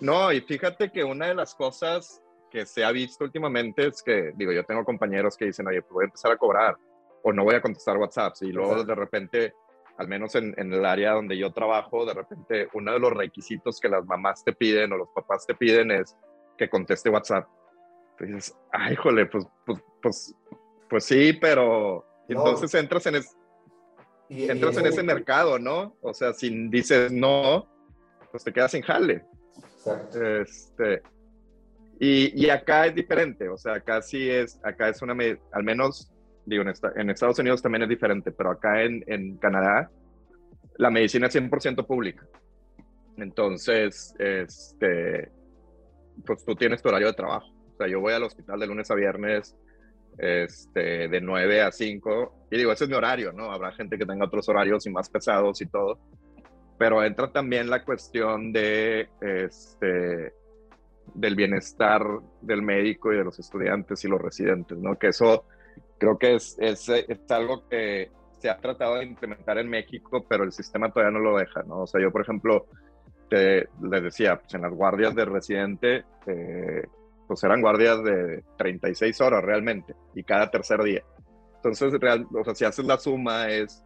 [0.02, 4.34] no, y fíjate que una de las cosas que se ha visto últimamente es que,
[4.36, 6.78] digo, yo tengo compañeros que dicen, oye, pues voy a empezar a cobrar
[7.24, 8.34] o no voy a contestar WhatsApp.
[8.42, 9.54] Y luego de repente,
[9.98, 13.80] al menos en, en, el área donde yo trabajo, de repente uno de los requisitos
[13.80, 16.16] que las mamás te piden o los papás te piden es
[16.58, 17.48] que conteste WhatsApp.
[18.20, 20.36] Entonces, ay, jole, pues, pues, pues,
[20.90, 23.36] pues sí, pero entonces entras en, es,
[24.30, 25.96] entras en ese mercado, ¿no?
[26.02, 27.68] O sea, si dices no,
[28.32, 29.26] pues te quedas sin jale.
[29.78, 30.26] Exacto.
[30.26, 31.02] Este,
[32.00, 35.16] y, y, acá es diferente, o sea, acá sí es, acá es una,
[35.52, 36.12] al menos,
[36.48, 39.92] digo, en, en Estados Unidos también es diferente, pero acá en, en Canadá,
[40.78, 42.26] la medicina es 100% pública.
[43.18, 45.30] Entonces, este,
[46.26, 47.48] pues tú tienes tu horario de trabajo.
[47.74, 49.56] O sea, yo voy al hospital de lunes a viernes
[50.18, 52.48] este, de 9 a 5.
[52.52, 53.52] Y digo, ese es mi horario, ¿no?
[53.52, 56.00] Habrá gente que tenga otros horarios y más pesados y todo.
[56.78, 60.34] Pero entra también la cuestión de, este,
[61.14, 62.04] del bienestar
[62.42, 64.98] del médico y de los estudiantes y los residentes, ¿no?
[64.98, 65.46] Que eso
[65.98, 70.44] creo que es, es, es algo que se ha tratado de implementar en México, pero
[70.44, 71.82] el sistema todavía no lo deja, ¿no?
[71.82, 72.68] O sea, yo, por ejemplo,
[73.30, 76.86] te, les decía, pues en las guardias de residente, eh,
[77.28, 81.04] pues eran guardias de 36 horas realmente y cada tercer día.
[81.56, 83.84] Entonces, real, o sea, si haces la suma es,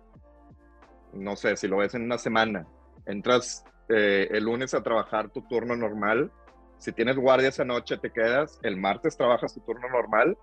[1.13, 2.67] no sé, si lo ves en una semana,
[3.05, 6.31] entras eh, el lunes a trabajar tu turno normal,
[6.77, 10.37] si tienes guardia esa noche te quedas, el martes trabajas tu turno normal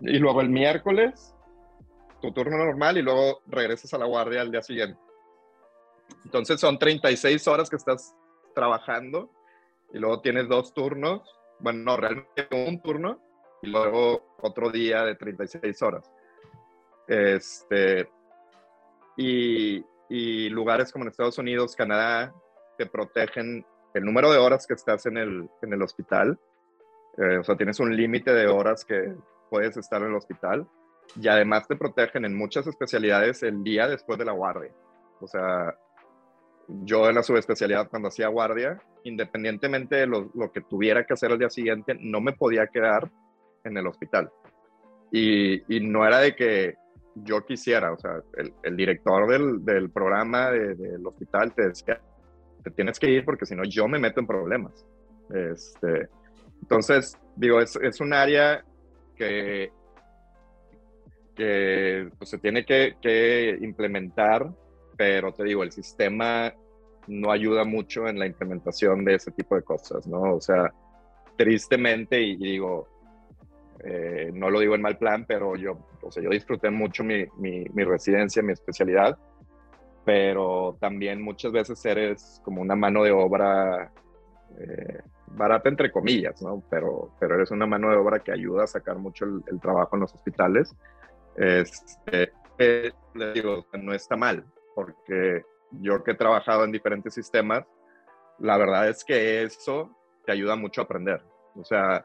[0.00, 1.34] y luego el miércoles
[2.20, 4.98] tu turno normal y luego regresas a la guardia al día siguiente.
[6.24, 8.14] Entonces son 36 horas que estás
[8.54, 9.30] trabajando
[9.92, 13.20] y luego tienes dos turnos bueno, no, realmente un turno
[13.62, 16.10] y luego otro día de 36 horas.
[17.08, 18.08] Este,
[19.16, 19.84] y,
[20.50, 22.34] lugares como en Estados Unidos, Canadá,
[22.78, 26.38] te protegen el número de horas que estás en el, en el hospital.
[27.18, 29.14] Eh, o sea, tienes un límite de horas que
[29.50, 30.66] puedes estar en el hospital.
[31.20, 34.72] Y además te protegen en muchas especialidades el día después de la guardia.
[35.20, 35.74] O sea,
[36.68, 41.38] yo en la subespecialidad cuando hacía guardia, independientemente de lo, que tuviera que hacer el
[41.38, 43.10] día siguiente, no me podía quedar
[43.64, 44.30] en el hospital.
[45.12, 46.74] Y, no era de que
[47.14, 48.20] yo quisiera, o sea,
[48.62, 49.28] el, director
[49.64, 52.00] del, programa del hospital te decía,
[52.62, 54.84] te tienes que ir porque si no yo me meto en problemas.
[55.32, 56.08] Este,
[56.60, 58.64] entonces, digo, es, es un área
[59.16, 59.72] que,
[61.34, 64.52] que pues, se tiene que, que implementar
[64.96, 66.52] pero te digo, el sistema
[67.06, 70.34] no ayuda mucho en la implementación de ese tipo de cosas, ¿no?
[70.34, 70.72] O sea,
[71.36, 72.88] tristemente, y, digo,
[73.84, 77.26] eh, no lo digo en mal plan, pero yo, o sea, yo disfruté mucho mi,
[77.36, 79.16] mi, residencia, mi especialidad,
[80.04, 83.92] pero también muchas veces eres como una mano de obra
[84.58, 85.00] eh,
[85.36, 86.62] barata entre comillas, ¿no?
[86.70, 90.00] Pero, pero eres una mano de obra que ayuda a sacar mucho el, trabajo en
[90.00, 90.74] los hospitales.
[91.36, 92.92] Este, eh,
[93.34, 94.44] digo, no está mal,
[94.74, 97.64] porque yo que he trabajado en diferentes sistemas,
[98.38, 99.90] la verdad es que eso
[100.24, 101.22] te ayuda mucho a aprender.
[101.54, 102.04] O sea,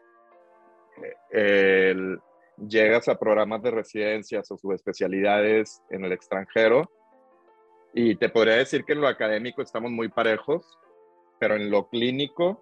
[2.68, 6.90] llegas a programas de residencias o subespecialidades en el extranjero
[7.94, 10.80] y te podría decir que en lo académico estamos muy parejos,
[11.40, 12.62] pero en lo clínico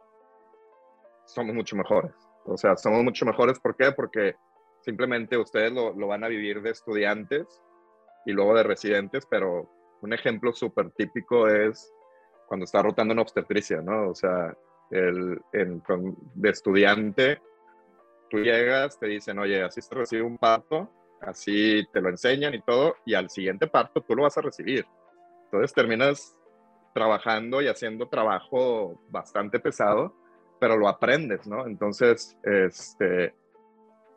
[1.33, 2.13] somos mucho mejores.
[2.45, 3.91] O sea, somos mucho mejores, ¿por qué?
[3.91, 4.35] Porque
[4.81, 7.61] simplemente ustedes lo, lo van a vivir de estudiantes
[8.25, 9.69] y luego de residentes, pero
[10.01, 11.91] un ejemplo súper típico es
[12.47, 14.09] cuando está rotando en obstetricia, ¿no?
[14.09, 14.55] O sea,
[14.91, 17.41] el, de estudiante,
[18.29, 20.89] tú llegas, te dicen, oye, así se recibe un parto,
[21.21, 24.85] así te lo enseñan y todo, y al siguiente parto tú lo vas a recibir.
[25.45, 26.35] Entonces terminas
[26.93, 30.15] trabajando y haciendo trabajo bastante pesado,
[30.59, 31.65] pero lo aprendes, ¿no?
[31.65, 33.33] Entonces, este,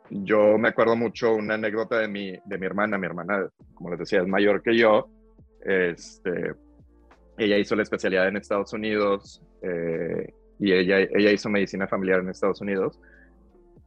[0.09, 2.97] yo me acuerdo mucho una anécdota de mi, de mi hermana.
[2.97, 5.09] Mi hermana, como les decía, es mayor que yo.
[5.65, 6.53] Este,
[7.37, 12.29] ella hizo la especialidad en Estados Unidos eh, y ella, ella hizo medicina familiar en
[12.29, 12.99] Estados Unidos.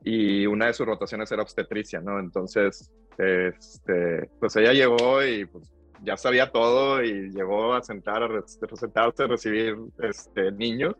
[0.03, 2.19] Y una de sus rotaciones era obstetricia, ¿no?
[2.19, 8.77] Entonces, este, pues ella llegó y pues ya sabía todo y llegó a sentar, a
[8.77, 10.95] sentarse a recibir este, niños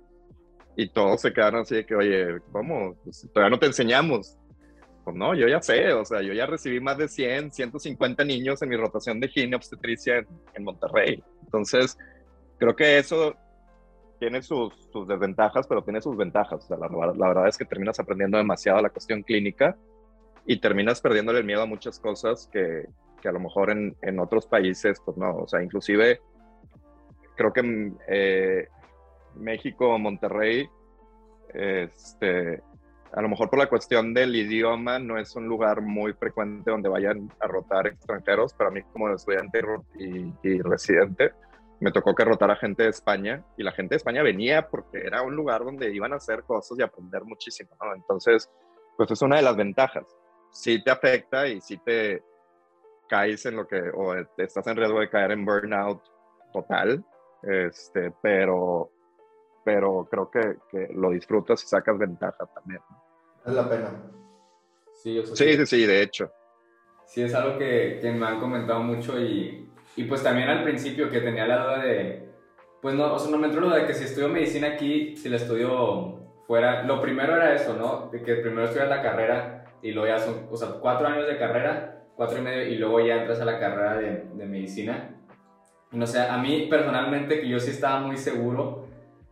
[0.77, 2.95] y todos se quedaron así de que, oye, ¿cómo?
[3.03, 4.37] Pues, todavía no te enseñamos.
[5.05, 8.61] Pues no, yo ya sé, o sea, yo ya recibí más de 100, 150 niños
[8.61, 11.23] en mi rotación de gine obstetricia en, Monterrey.
[11.45, 11.97] Entonces,
[12.59, 13.35] creo que eso
[14.19, 16.65] tiene sus, sus, desventajas, pero tiene sus ventajas.
[16.65, 19.77] O sea, la, la, verdad es que terminas aprendiendo demasiado la cuestión clínica
[20.45, 22.87] y terminas perdiéndole el miedo a muchas cosas que,
[23.23, 25.37] que a lo mejor en, en, otros países, pues no.
[25.37, 26.21] O sea, inclusive
[27.37, 28.69] creo que eh,
[29.37, 30.69] México, Monterrey,
[31.55, 32.63] este,
[33.13, 36.89] a lo mejor por la cuestión del idioma no es un lugar muy frecuente donde
[36.89, 39.63] vayan a rotar extranjeros, pero a mí como estudiante
[39.99, 41.33] y, residente
[41.81, 45.23] me tocó que rotara gente de España y la gente de España venía porque era
[45.23, 47.95] un lugar donde iban a hacer cosas y aprender muchísimo, ¿no?
[47.95, 48.51] Entonces,
[48.97, 50.05] pues es una de las ventajas.
[50.51, 52.23] Sí te afecta y sí te
[53.09, 56.03] caes en lo que, o estás en riesgo de caer en burnout
[56.53, 57.05] total,
[57.43, 58.91] este, pero
[59.67, 62.81] pero creo que, que lo disfrutas y sacas ventaja también.
[63.45, 63.91] Es la pena.
[64.95, 66.31] Sí, sí, sí, sí, de hecho.
[67.05, 71.11] Sí, es algo que, que, me han comentado mucho y, y, pues también al principio
[71.11, 72.29] que tenía la duda de,
[72.81, 75.29] pues no, o sea, no me entró la de que si estudio medicina aquí, si
[75.29, 78.09] la estudio fuera, lo primero era eso, ¿no?
[78.13, 81.39] De que primero estudias la carrera y luego ya son, o sea, cuatro años de
[81.39, 85.11] carrera, cuatro y medio, y luego ya entras a la carrera de, de medicina.
[85.91, 88.86] No sé, a mí personalmente que yo sí estaba muy seguro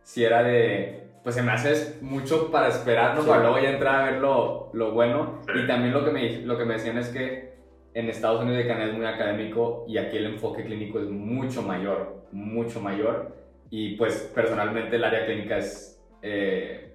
[0.05, 4.11] si era de, pues se me hace mucho para esperarnos para luego ya entrar a
[4.11, 5.41] ver lo, lo bueno.
[5.55, 7.55] Y también lo que, me, lo que me decían es que
[7.95, 11.63] en Estados Unidos y Canadá es muy académico y aquí el enfoque clínico es mucho
[11.63, 13.35] mayor, mucho mayor.
[13.71, 16.93] Y pues personalmente el área clínica es eh,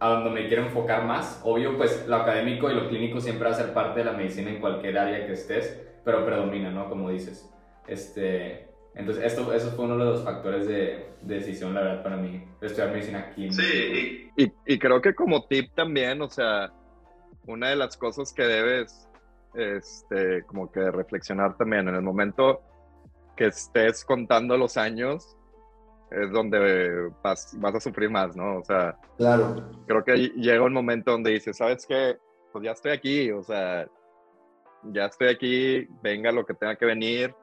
[0.00, 1.40] a donde me quiero enfocar más.
[1.44, 4.50] Obvio, pues lo académico y lo clínico siempre va a ser parte de la medicina
[4.50, 6.88] en cualquier área que estés, pero predomina, ¿no?
[6.88, 7.48] Como dices.
[7.86, 8.65] Este,
[8.96, 12.92] entonces, esto, eso fue uno de los factores de, decisión, la verdad, para mí, estudiar
[12.92, 13.52] medicina aquí.
[13.52, 16.72] Sí, y, y, creo que como tip también, o sea,
[17.46, 19.06] una de las cosas que debes,
[19.54, 22.62] este, como que reflexionar también, en el momento
[23.36, 25.36] que estés contando los años,
[26.10, 28.60] es donde vas, vas a sufrir más, ¿no?
[28.60, 29.68] O sea, claro.
[29.86, 32.16] creo que llega un momento donde dices, ¿sabes qué?
[32.50, 33.86] Pues ya estoy aquí, o sea,
[34.84, 37.34] ya estoy aquí, venga lo que tenga que venir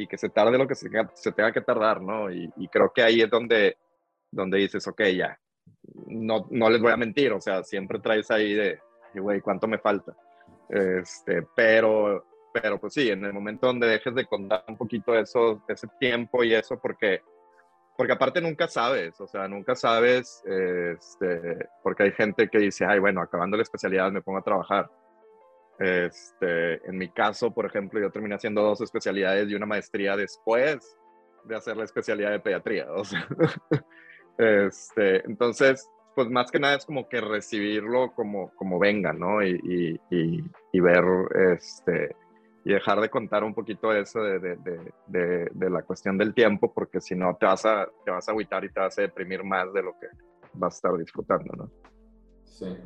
[0.00, 2.32] y que se tarde lo que se, se tenga que tardar, ¿no?
[2.32, 3.76] Y, creo que ahí es donde,
[4.30, 5.38] donde dices, ok, ya,
[6.06, 8.78] no, no les voy a mentir, o sea, siempre traes ahí de,
[9.14, 10.16] güey, ¿cuánto me falta?
[10.70, 15.62] Este, pero, pero pues sí, en el momento donde dejes de contar un poquito eso,
[15.68, 17.20] ese tiempo y eso, porque,
[17.94, 23.00] porque aparte nunca sabes, o sea, nunca sabes, este, porque hay gente que dice, ay,
[23.00, 24.90] bueno, acabando la especialidad me pongo a trabajar.
[25.80, 30.98] Este, en mi caso, por ejemplo, yo terminé haciendo dos especialidades y una maestría después
[31.44, 32.86] de hacer la especialidad de pediatría.
[34.38, 39.42] este, entonces, pues más que nada es como que recibirlo como, como venga, ¿no?
[39.42, 41.02] Y, y, y, ver,
[41.54, 42.14] este,
[42.66, 44.56] y dejar de contar un poquito eso de, de,
[45.06, 48.32] de, de, la cuestión del tiempo, porque si no te vas, a, te vas a
[48.32, 50.08] agüitar y te vas a deprimir más de lo que
[50.52, 51.70] vas a estar disfrutando, ¿no?
[52.44, 52.76] Sí.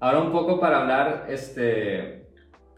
[0.00, 2.26] Ahora un poco para hablar, este,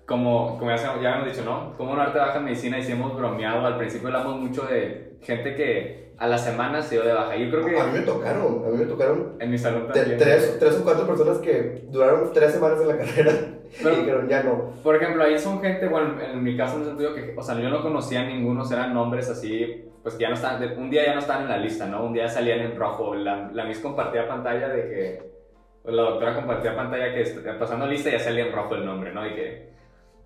[0.07, 1.77] como, como ya, ya hemos dicho, ¿no?
[1.77, 5.19] Como un arte baja en medicina y si hemos bromeado, al principio hablamos mucho de
[5.23, 7.37] gente que a la semana se dio de baja.
[7.37, 7.79] Yo creo que...
[7.79, 9.37] A mí me tocaron, a mí me tocaron...
[9.39, 10.19] En mi salón también.
[10.19, 13.33] Tres, tres o cuatro personas que duraron tres semanas en la carrera
[13.83, 14.73] Pero, y dijeron, ya no.
[14.83, 17.59] Por ejemplo, ahí son gente, bueno, en mi caso en el sentido que, o sea,
[17.61, 21.07] yo no conocía a ninguno, eran nombres así, pues que ya no están, un día
[21.07, 22.05] ya no estaban en la lista, ¿no?
[22.05, 23.15] Un día salían en rojo.
[23.15, 25.38] La, la Miss compartía pantalla de que
[25.85, 27.25] la doctora compartía pantalla que
[27.59, 29.27] pasando lista ya salía en rojo el nombre, ¿no?
[29.27, 29.73] Y que,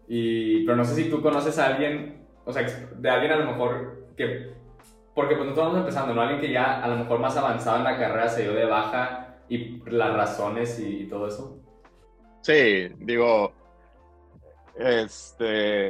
[0.08, 3.52] y, pero no sé si tú conoces a alguien, o sea, de alguien a lo
[3.52, 4.52] mejor que,
[5.14, 6.22] porque pues no estamos empezando, ¿no?
[6.22, 9.36] Alguien que ya a lo mejor más avanzado en la carrera se dio de baja
[9.48, 11.59] y las razones y, todo eso.
[12.40, 13.53] Sí, digo,
[14.76, 15.88] este,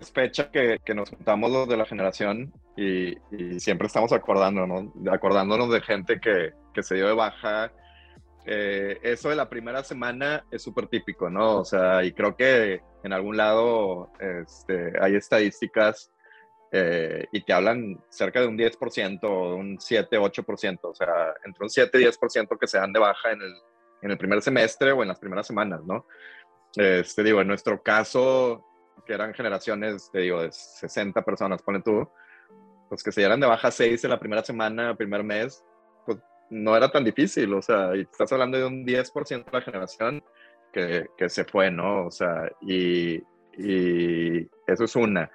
[0.00, 5.70] es fecha que, nos juntamos los de la generación y, y, siempre estamos acordándonos, acordándonos
[5.70, 7.72] de gente que, que se dio de baja
[8.46, 11.58] eh, eso de la primera semana es súper típico, ¿no?
[11.58, 16.10] O sea, y creo que en algún lado este, hay estadísticas
[16.76, 21.62] eh, y te hablan cerca de un 10% o un 7, 8%, o sea, entre
[21.62, 23.54] un 7 y 10% que se dan de baja en el,
[24.02, 26.06] en el primer semestre o en las primeras semanas, ¿no?
[26.76, 28.64] Este, digo, en nuestro caso,
[29.06, 32.08] que eran generaciones, te digo, de 60 personas, pone tú,
[32.88, 35.64] pues que se dieran de baja 6 en la primera semana, primer mes,
[36.04, 36.18] pues
[36.50, 40.22] no era tan difícil, o sea, y estás hablando de un 10% de la generación
[40.72, 42.06] que, que, se fue, ¿no?
[42.06, 43.22] O sea, y,
[43.56, 45.30] y eso es una.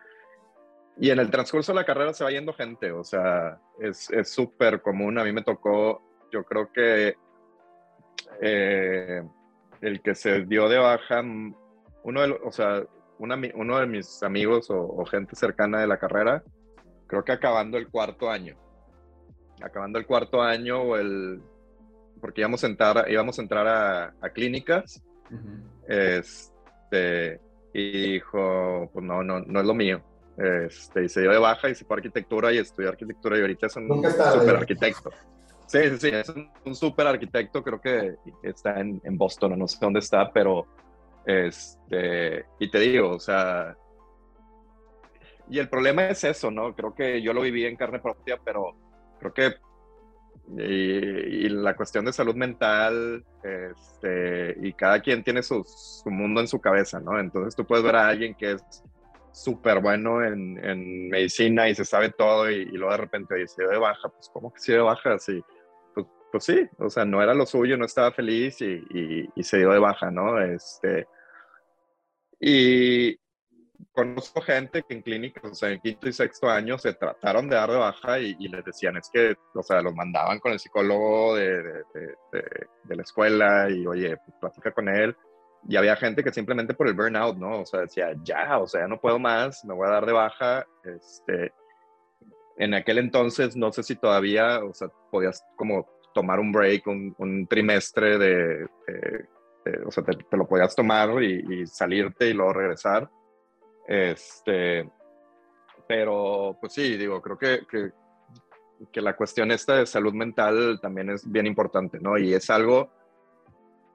[0.98, 4.82] Y en el transcurso de la carrera se va yendo gente, o sea, es súper
[4.82, 5.18] común.
[5.18, 6.02] A mí me tocó,
[6.32, 7.16] yo creo que
[8.42, 9.24] eh,
[9.82, 12.84] el que se dio de baja, uno de, o sea,
[13.18, 16.44] uno de mis amigos o, gente cercana de la carrera,
[17.08, 18.58] creo que acabando el cuarto año.
[19.62, 21.42] Acabando el cuarto año o el...
[22.22, 25.02] Porque íbamos a entrar, íbamos a, entrar a, clínicas.
[25.88, 27.40] este,
[27.74, 30.02] y dijo, pues no, no, no es lo mío.
[30.38, 33.42] Este, y se dio de baja y se fue a arquitectura y estudió arquitectura y
[33.42, 35.12] ahorita es un super arquitecto.
[35.68, 39.68] Sí, sí, sí, es un, un super arquitecto, creo que está en, en, Boston, no
[39.68, 40.66] sé dónde está, pero
[41.26, 43.76] este, y te digo, o sea,
[45.50, 46.74] y el problema es eso, ¿no?
[46.74, 48.76] Creo que yo lo viví en carne propia, pero
[49.20, 49.54] creo que
[50.58, 55.64] y, la cuestión de salud mental, este, y cada quien tiene su,
[56.06, 57.20] mundo en su cabeza, ¿no?
[57.20, 58.64] Entonces tú puedes ver a alguien que es
[59.32, 64.10] súper bueno en, medicina y se sabe todo y, luego de repente dice de baja,
[64.10, 65.20] pues ¿cómo que sí de baja?
[65.20, 65.44] Sí,
[65.94, 69.44] pues, pues, sí, o sea, no era lo suyo, no estaba feliz y, y, y,
[69.44, 70.42] se dio de baja, ¿no?
[70.42, 71.08] Este,
[72.40, 73.20] y,
[73.92, 77.56] conozco gente que en clínicas, o sea, en quinto y sexto año se trataron de
[77.56, 81.36] dar de baja y, les decían, es que, o sea, los mandaban con el psicólogo
[81.36, 85.16] de, de, la escuela y, oye, pues con él.
[85.68, 87.62] Y había gente que simplemente por el burnout, ¿no?
[87.62, 90.66] O sea, decía, ya, o sea, no puedo más, me voy a dar de baja.
[90.84, 91.54] Este,
[92.58, 97.48] en aquel entonces, no sé si todavía, o sea, podías como tomar un break, un,
[97.50, 98.68] trimestre de,
[99.86, 103.10] o sea, te, lo podías tomar y salirte y luego regresar
[103.90, 104.88] este,
[105.88, 107.90] pero pues sí, digo, creo que, que,
[108.94, 112.16] que, la cuestión esta de salud mental también es bien importante, ¿no?
[112.16, 112.92] Y es algo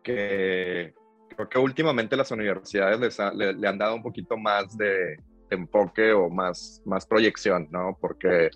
[0.03, 0.93] que
[1.29, 5.17] creo que últimamente las universidades le, han dado un poquito más de,
[5.51, 7.97] enfoque o más, más proyección, ¿no?
[8.01, 8.51] Porque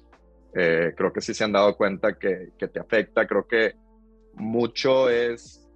[0.55, 3.77] eh, creo que sí se han dado cuenta que, que te afecta, creo que
[4.35, 5.71] mucho es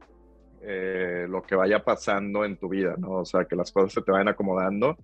[0.63, 3.19] eh, lo que vaya pasando en tu vida, ¿no?
[3.21, 4.97] O sea, que las cosas se te vayan acomodando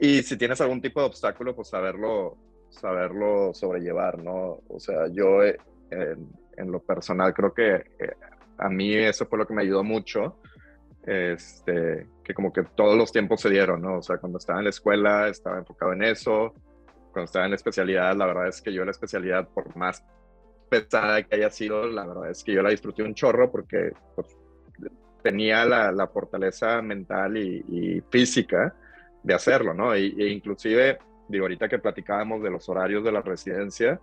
[0.00, 2.38] y si tienes algún tipo de obstáculo, pues saberlo,
[2.70, 4.62] saberlo sobrellevar, ¿no?
[4.66, 5.58] O sea, yo eh,
[5.90, 8.14] en, lo personal creo que eh,
[8.56, 10.40] a mí eso fue lo que me ayudó mucho,
[11.06, 13.98] este, que como que todos los tiempos se dieron, ¿no?
[13.98, 16.54] O sea, cuando estaba en la escuela estaba enfocado en eso,
[17.12, 20.02] cuando estaba en la especialidad, la verdad es que yo la especialidad, por más
[20.70, 24.34] pesada que haya sido, la verdad es que yo la disfruté un chorro porque pues,
[25.22, 28.74] tenía la, la, fortaleza mental y, y física
[29.22, 29.94] de hacerlo, ¿no?
[29.94, 30.98] E, inclusive,
[31.28, 34.00] digo, ahorita que platicábamos de los horarios de la residencia,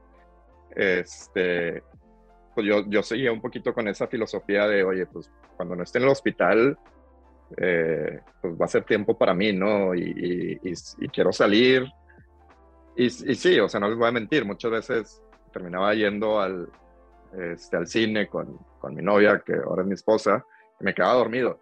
[0.75, 1.83] este,
[2.53, 5.99] pues yo, yo seguía un poquito con esa filosofía de, oye, pues cuando no esté
[5.99, 6.77] en el hospital,
[7.55, 9.95] eh, pues va a ser tiempo para mí, ¿no?
[9.95, 10.59] Y,
[11.13, 11.85] quiero salir.
[12.95, 15.21] Y, sí, o sea, no les voy a mentir, muchas veces
[15.53, 16.69] terminaba yendo al,
[17.53, 20.45] este, al cine con, con mi novia, que ahora es mi esposa,
[20.79, 21.59] y me quedaba dormido,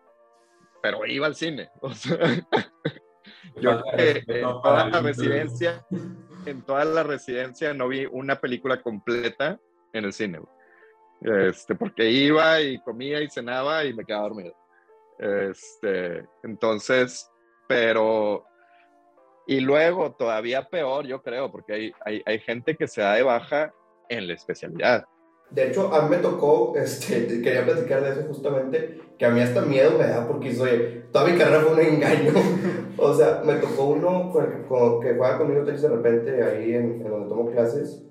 [0.82, 1.70] pero iba al cine.
[1.82, 2.18] O sea,
[3.60, 5.86] yo en toda la residencia,
[6.46, 9.60] en toda la residencia no vi una película completa
[9.94, 10.40] en el cine.
[11.22, 14.56] Este, porque iba y comía y cenaba y me quedaba dormido.
[15.18, 17.30] Este, entonces,
[17.68, 18.46] pero
[19.48, 23.24] y luego todavía peor, yo creo, porque hay, hay, hay gente que se da de
[23.24, 23.74] baja
[24.10, 25.06] en la especialidad.
[25.52, 29.42] De hecho, a mí me tocó, este, quería platicar de eso justamente, que a mí
[29.42, 32.34] hasta miedo me da porque soy, toda mi carrera fue un engaño.
[32.98, 37.04] o sea, me tocó uno con el que, juega conmigo tenis de repente ahí en,
[37.04, 38.04] donde tomo clases,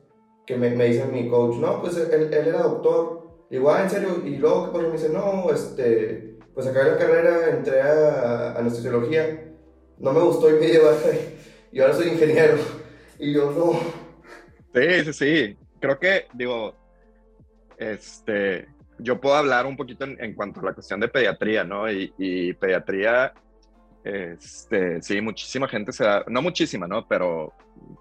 [0.46, 3.24] que me, me dice mi coach, no, pues él, él era doctor.
[3.50, 7.50] Digo, ah, en serio, y luego que me dice, no, este, pues acabé la carrera,
[7.50, 9.52] entré a, anestesiología,
[9.98, 10.82] no me gustó y me dio
[11.74, 12.54] y ahora soy ingeniero.
[13.18, 13.72] Y yo, no.
[14.72, 15.56] Sí, sí, sí.
[15.80, 16.72] Creo que, digo,
[17.78, 18.68] este,
[18.98, 21.90] yo puedo hablar un poquito en, cuanto a la cuestión de pediatría, ¿no?
[21.90, 23.32] Y, pediatría,
[24.04, 27.06] este, sí, muchísima gente se da, no muchísima, ¿no?
[27.08, 27.52] Pero,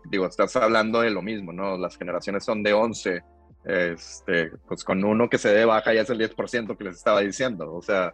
[0.10, 1.78] digo, estás hablando de lo mismo, ¿no?
[1.78, 3.24] Las generaciones son de 11,
[3.66, 7.22] este, pues con uno que se dé baja ya es el 10% que les estaba
[7.22, 8.14] diciendo, o sea,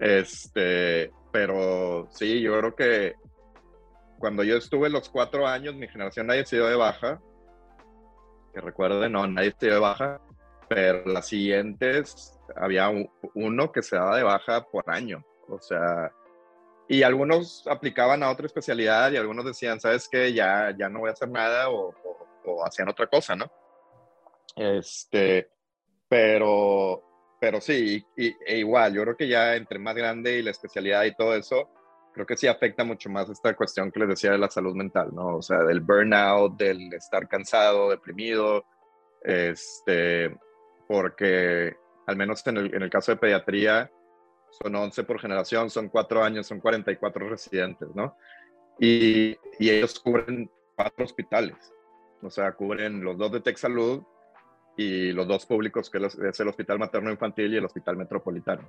[0.00, 3.14] este, pero sí, yo creo que
[4.18, 7.20] cuando yo estuve los cuatro años, mi generación nadie se dio de baja,
[8.52, 10.20] que recuerden, no, nadie se dio de baja,
[10.70, 12.88] pero las siguientes había
[13.34, 15.26] uno que se daba de baja por año.
[15.48, 16.12] O sea,
[16.86, 20.32] y algunos aplicaban a otra especialidad y algunos decían, ¿sabes qué?
[20.32, 21.92] Ya, ya no voy a hacer nada o,
[22.44, 23.50] o, hacían otra cosa, ¿no?
[24.54, 25.50] Este,
[26.08, 27.02] pero,
[27.40, 31.02] pero sí, y, e igual, yo creo que ya entre más grande y la especialidad
[31.02, 31.68] y todo eso,
[32.14, 35.08] creo que sí afecta mucho más esta cuestión que les decía de la salud mental,
[35.12, 35.38] ¿no?
[35.38, 38.64] O sea, del burnout, del estar cansado, deprimido,
[39.24, 40.38] este,
[40.90, 41.76] porque
[42.08, 43.88] al menos en el, en el caso de pediatría,
[44.60, 48.16] son 11 por generación, son 4 años, son 44 residentes, ¿no?
[48.80, 51.72] Y, y ellos cubren cuatro hospitales,
[52.20, 54.02] o sea, cubren los dos de Texalud
[54.76, 58.68] y los dos públicos, que es el Hospital Materno Infantil y el Hospital Metropolitano.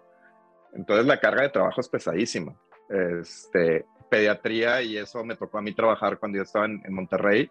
[0.74, 2.56] Entonces la carga de trabajo es pesadísima.
[2.88, 7.50] Este, pediatría, y eso me tocó a mí trabajar cuando yo estaba en, Monterrey,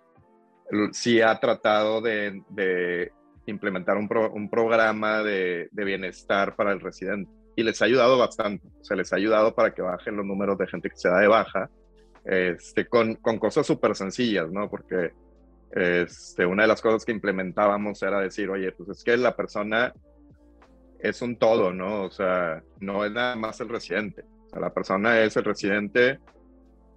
[0.93, 3.11] sí ha tratado de, de
[3.51, 7.31] implementar un, programa de, bienestar para el residente.
[7.57, 8.67] Y les ha ayudado bastante.
[8.81, 11.19] O sea, les ha ayudado para que bajen los números de gente que se da
[11.21, 11.69] de baja,
[12.25, 14.71] este, con, con cosas súper sencillas, ¿no?
[14.71, 15.13] Porque
[15.73, 19.93] este, una de las cosas que implementábamos era decir, oye, pues es que la persona
[20.99, 22.05] es un todo, ¿no?
[22.05, 24.25] O sea, no es nada más el residente.
[24.47, 26.19] O sea, la persona es el residente,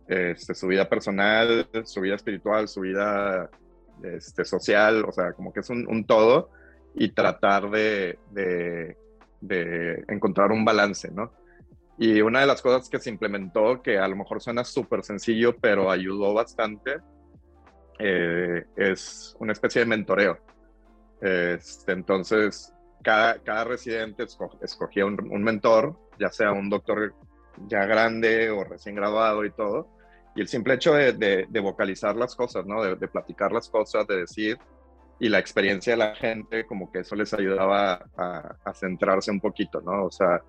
[0.08, 3.50] este, su vida personal, su vida espiritual, su vida
[4.04, 6.50] este, social, o sea, como que es un, todo
[6.96, 8.18] y tratar de,
[10.08, 11.32] encontrar un balance, ¿no?
[11.98, 15.56] Y una de las cosas que se implementó, que a lo mejor suena súper sencillo,
[15.58, 16.98] pero ayudó bastante,
[18.00, 20.40] eh, es una especie de mentoreo.
[21.22, 22.74] Este, entonces,
[23.04, 24.26] cada residente
[24.62, 27.14] escogía un, mentor, ya sea un doctor
[27.68, 29.88] ya grande o recién graduado y todo,
[30.36, 32.84] y el simple hecho de, de, vocalizar las cosas, ¿no?
[32.84, 34.58] De, de, platicar las cosas, de decir,
[35.20, 39.40] y la experiencia de la gente, como que eso les ayudaba a, a centrarse un
[39.40, 40.06] poquito, ¿no?
[40.06, 40.42] O sea,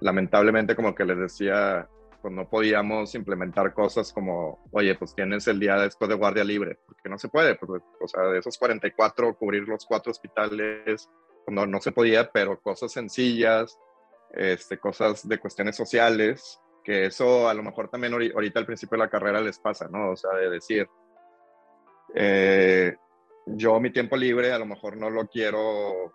[0.00, 1.88] lamentablemente, como que les decía
[2.20, 6.78] pues no podíamos implementar cosas como, oye, pues tienes el día después de guardia libre,
[6.86, 11.08] porque no se puede, pues, o sea, de esos 44, cubrir los cuatro hospitales,
[11.44, 13.78] pues, no, no se podía, pero cosas sencillas,
[14.32, 19.04] este, cosas de cuestiones sociales, que eso a lo mejor también ahorita al principio de
[19.04, 20.12] la carrera les pasa, ¿no?
[20.12, 20.88] O sea, de decir,
[22.14, 22.96] eh,
[23.44, 26.14] yo mi tiempo libre a lo mejor no lo quiero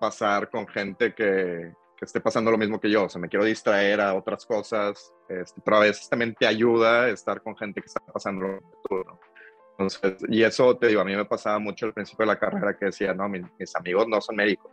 [0.00, 3.44] pasar con gente que, que esté pasando lo mismo que yo, o sea, me quiero
[3.44, 7.88] distraer a otras cosas, este, pero a veces también te ayuda estar con gente que
[7.88, 9.20] está pasando lo mismo
[9.72, 12.78] Entonces, y eso te digo, a mí me pasaba mucho al principio de la carrera
[12.78, 13.44] que decía, no, mis,
[13.76, 14.72] amigos no son médicos,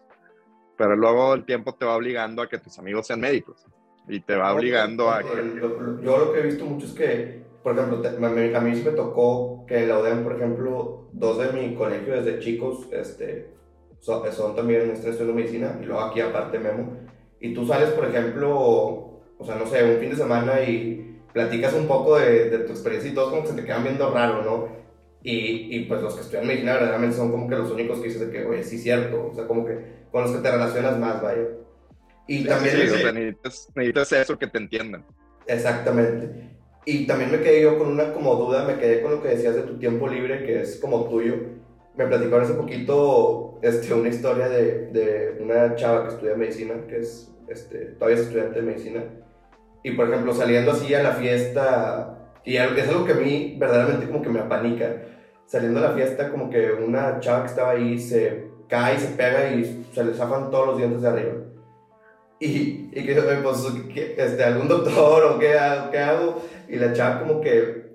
[0.77, 3.65] pero luego el tiempo te va obligando a que tus amigos sean médicos
[4.07, 5.59] y te va obligando a que...
[5.59, 9.83] Yo, lo que he visto mucho es que, por ejemplo, a mí me tocó que
[9.83, 13.49] en la UDEM, por ejemplo, dos de mi colegio desde chicos este,
[13.99, 17.05] son, son también estudiando medicina y luego aquí aparte Memo
[17.39, 21.73] y tú sales, por ejemplo, o sea, no sé, un fin de semana y platicas
[21.73, 24.41] un poco de, de tu experiencia y todos como que se te quedan viendo raro,
[24.41, 24.67] ¿no?
[25.21, 28.21] Y, y, pues los que estudian medicina verdaderamente son como que los únicos que dices
[28.21, 31.21] de que, oye, sí, cierto, o sea, como que con los que te relacionas más,
[31.21, 31.41] vaya.
[32.27, 32.75] Y también...
[32.75, 35.05] Sí, o sea, necesitas, necesitas eso que te entiendan.
[35.47, 36.55] Exactamente.
[36.85, 39.55] Y también me quedé yo con una como duda, me quedé con lo que decías
[39.55, 41.35] de tu tiempo libre, que es como tuyo.
[41.95, 46.99] Me platicaron hace poquito este, una historia de, de una chava que estudia medicina, que
[46.99, 49.03] es este, todavía es estudiante de medicina.
[49.83, 54.07] Y por ejemplo, saliendo así a la fiesta, y es algo que a mí verdaderamente
[54.07, 55.03] como que me apanica,
[55.45, 59.51] saliendo a la fiesta como que una chava que estaba ahí se cae, se pega
[59.51, 61.33] y se le zafan todos los dientes de arriba.
[62.39, 63.65] Y, y que, pues,
[64.17, 65.57] este, algún doctor o qué,
[65.91, 66.41] qué hago.
[66.67, 67.85] Y la chava como que,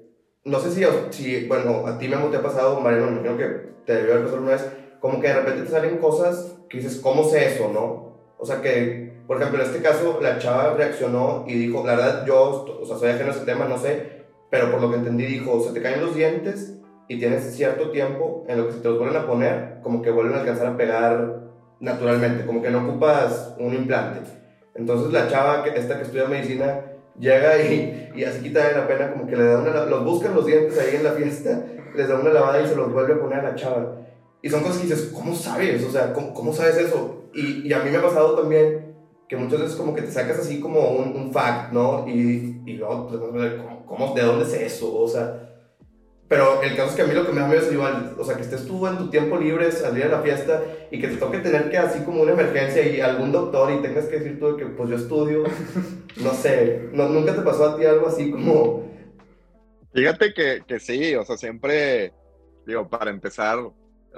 [0.44, 3.94] no sé si, si bueno, a ti me ha pasado, Mariano, me imagino que te
[3.94, 4.66] debió haber pasado una vez,
[5.00, 8.34] como que de repente te salen cosas que dices, ¿cómo sé eso, no?
[8.38, 12.26] O sea, que por ejemplo, en este caso, la chava reaccionó y dijo, la verdad,
[12.26, 15.24] yo, o sea, soy ajeno a ese tema, no sé, pero por lo que entendí,
[15.24, 18.88] dijo, se te caen los dientes y tienes cierto tiempo en lo que se te
[18.88, 21.39] los vuelven a poner, como que vuelven a alcanzar a pegar
[21.80, 24.20] naturalmente, como que no ocupas un implante.
[24.74, 26.80] Entonces la chava, esta que estudia medicina,
[27.18, 30.34] llega y, y así quita de la pena, como que le da una, los buscan
[30.34, 31.64] los dientes ahí en la fiesta,
[31.94, 33.96] les da una lavada y se los vuelve a poner a la chava.
[34.42, 35.84] Y son cosas que dices, ¿cómo sabes?
[35.84, 37.24] O sea, ¿cómo, cómo sabes eso?
[37.34, 38.94] Y, y, a mí me ha pasado también
[39.28, 42.06] que muchas veces como que te sacas así como un, un fact, ¿no?
[42.08, 44.96] Y, y luego, pues, ¿cómo, ¿cómo, de dónde es eso?
[44.96, 45.49] O sea,
[46.30, 48.24] pero el caso es que a mí lo que me da miedo es igual, o
[48.24, 51.16] sea, que estés tú en tu tiempo libre, salir a la fiesta y que te
[51.16, 54.56] toque tener que así como una emergencia y algún doctor y tengas que decir tú
[54.56, 55.42] que pues yo estudio,
[56.22, 58.88] no sé, no, ¿nunca te pasó a ti algo así como...
[59.92, 62.12] Fíjate que, que sí, o sea, siempre,
[62.64, 63.58] digo, para empezar,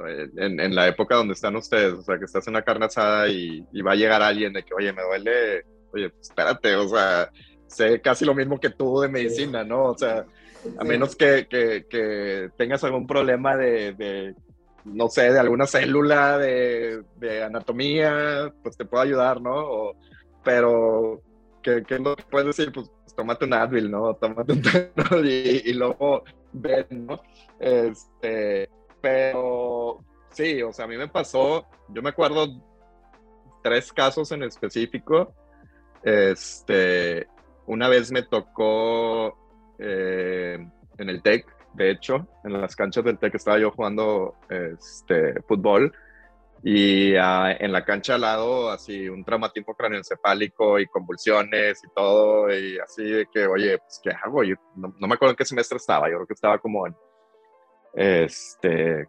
[0.07, 3.27] eh, en, la época donde están ustedes, o sea, que estás en una carne asada
[3.29, 7.31] y, va a llegar alguien de que, oye, me duele, oye, pues, espérate, o sea,
[7.69, 9.85] sé casi lo mismo que tú de medicina, ¿no?
[9.85, 10.27] O sea,
[10.79, 14.35] a menos que, que, tengas algún problema de, de,
[14.85, 19.93] no sé, de alguna célula, de, de, anatomía, pues te puedo ayudar, ¿no?
[20.43, 21.23] pero,
[21.63, 22.73] ¿qué, ¿qué, es lo que puedes decir?
[22.73, 24.15] Pues, pues tómate un Advil, ¿no?
[24.21, 27.21] Tómate un y, y luego ven, ¿no?
[27.59, 28.69] Este,
[29.01, 29.99] pero
[30.31, 32.49] sí, o sea, a mí me pasó, yo me acuerdo
[33.63, 35.35] tres casos en específico.
[36.03, 37.29] Este,
[37.67, 39.39] una vez me tocó
[39.83, 40.67] eh,
[40.99, 45.93] en el TEC, de hecho, en las canchas del TEC estaba yo jugando este, fútbol
[46.65, 52.53] y ah, en la cancha al lado, así, un traumatismo craneoencefálico y convulsiones y todo,
[52.55, 54.45] y así de que, oye, pues, ¿qué hago?
[54.45, 56.95] Yo no, me acuerdo en qué semestre estaba, yo creo que estaba como en,
[57.95, 59.09] este,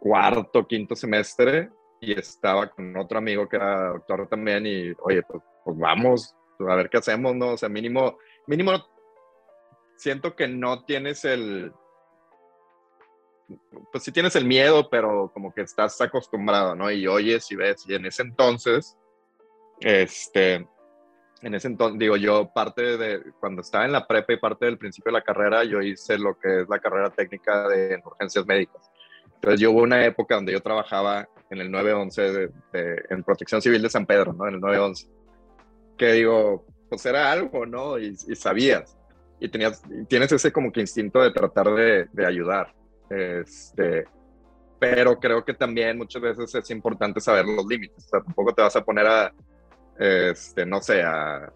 [0.00, 1.68] cuarto, quinto semestre,
[2.00, 6.74] y estaba con otro amigo que era doctor también, y, oye, pues, pues vamos, a
[6.76, 7.50] ver qué hacemos, ¿no?
[7.50, 8.72] O sea, mínimo, mínimo,
[9.96, 11.72] siento que no tienes el,
[13.92, 16.90] pues sí tienes el miedo, pero como que estás acostumbrado, ¿no?
[16.90, 17.84] Y oyes y ves.
[17.86, 18.96] Y en ese entonces,
[19.80, 20.66] este,
[21.42, 24.78] en ese entonces, digo yo, parte de, cuando estaba en la prepa y parte del
[24.78, 28.90] principio de la carrera, yo hice lo que es la carrera técnica de urgencias médicas.
[29.34, 33.82] Entonces yo hubo una época donde yo trabajaba en el 911, de, en Protección Civil
[33.82, 34.48] de San Pedro, ¿no?
[34.48, 35.08] En el 911.
[35.96, 37.98] Que digo, pues era algo, ¿no?
[37.98, 38.95] Y, sabías.
[39.38, 42.74] Y tenías, tienes ese como que instinto de tratar de, de ayudar.
[43.10, 44.06] Este,
[44.78, 48.04] pero creo que también muchas veces es importante saber los límites.
[48.06, 49.32] O sea, tampoco te vas a poner a,
[49.98, 51.52] este, no sé, a,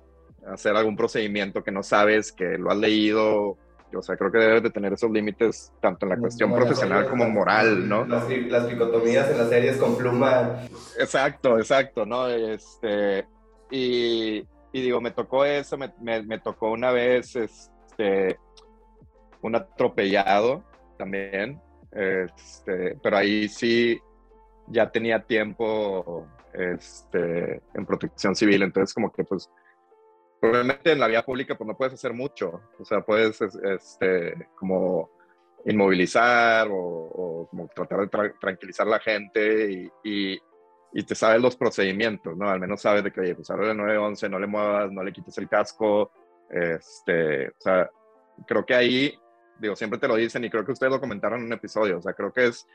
[0.46, 3.58] hacer algún procedimiento que no sabes, que lo has leído.
[3.92, 7.28] O sea, creo que debes de tener esos límites tanto en la cuestión profesional como
[7.28, 8.04] moral, ¿no?
[8.06, 10.62] Las, las, picotomías en las series con pluma.
[10.98, 12.28] Exacto, exacto, ¿no?
[12.28, 13.26] Este,
[13.70, 18.38] y, y digo, me tocó eso, me, me, tocó una vez, este,
[19.42, 20.64] un atropellado
[20.96, 21.60] también,
[21.92, 24.00] este, pero ahí sí
[24.68, 29.50] ya tenía tiempo este, en protección civil, entonces como que pues
[30.40, 35.10] probablemente en la vía pública pues no puedes hacer mucho, o sea, puedes este, como
[35.66, 40.40] inmovilizar o, como tratar de tranquilizar a la gente y,
[40.92, 42.48] y, te sabes los procedimientos, ¿no?
[42.48, 45.12] Al menos sabes de que, oye, pues ahora el 911, no le muevas, no le
[45.12, 46.10] quites el casco,
[46.50, 47.90] este, o sea,
[48.46, 49.18] creo que ahí
[49.60, 52.02] digo, siempre te lo dicen y creo que ustedes lo comentaron en un episodio, o
[52.02, 52.66] sea, creo que es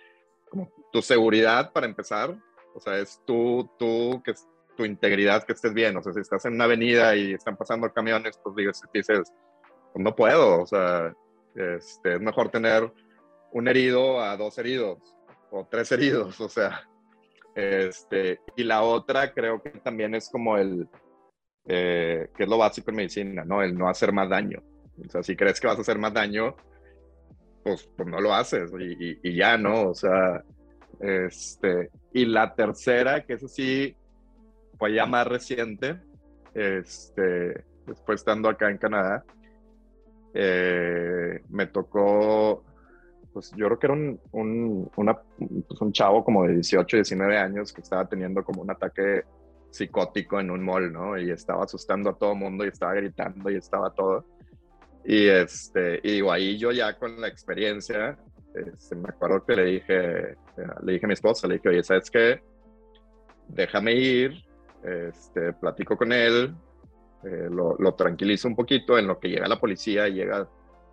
[0.49, 2.35] como tu seguridad para empezar,
[2.73, 4.47] o sea, es tú, tú, que es
[4.77, 7.91] tu integridad, que estés bien, o sea, si estás en una avenida y están pasando
[7.91, 9.33] camiones, pues dices, dices
[9.93, 11.13] pues no puedo, o sea,
[11.55, 12.91] este, es mejor tener
[13.51, 14.99] un herido a dos heridos
[15.51, 16.87] o tres heridos, o sea,
[17.55, 20.87] este, y la otra creo que también es como el,
[21.65, 23.63] eh, que es lo básico en medicina, ¿no?
[23.63, 24.61] El no hacer más daño.
[25.03, 26.55] O sea, si crees que vas a hacer más daño,
[27.63, 29.89] pues, pues, no lo haces y, ya, ¿no?
[29.89, 30.43] O sea,
[30.99, 33.95] este, y la tercera, que eso sí
[34.77, 35.99] fue ya más reciente,
[36.53, 39.23] este, después estando acá en Canadá,
[40.33, 42.63] eh, me tocó,
[43.35, 44.89] pues yo creo que era un, un,
[45.67, 49.25] pues un chavo como de 18, 19 años que estaba teniendo como un ataque
[49.71, 51.17] psicótico en un mall, ¿no?
[51.17, 54.23] Y estaba asustando a todo mundo y estaba gritando y estaba todo.
[55.03, 58.17] Y, este, y digo, ahí yo ya con la experiencia,
[58.53, 60.37] este, me acuerdo que le dije,
[60.83, 62.41] le dije a mi esposa, le dije, oye, ¿sabes qué?
[63.49, 64.45] Déjame ir,
[64.81, 66.55] este, platico con él,
[67.25, 70.47] eh, lo, lo, tranquilizo un poquito en lo que llega la policía, llega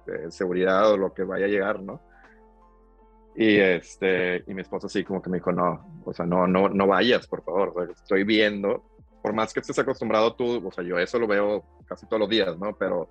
[0.09, 2.01] eh, seguridad o lo que vaya a llegar, ¿no?
[3.35, 6.69] Y, este, y mi esposa así como que me dijo, no, o sea, no, no,
[6.69, 8.85] no vayas, por favor, estoy viendo,
[9.23, 12.29] por más que estés acostumbrado tú, o sea, yo eso lo veo casi todos los
[12.29, 12.77] días, ¿no?
[12.77, 13.09] Pero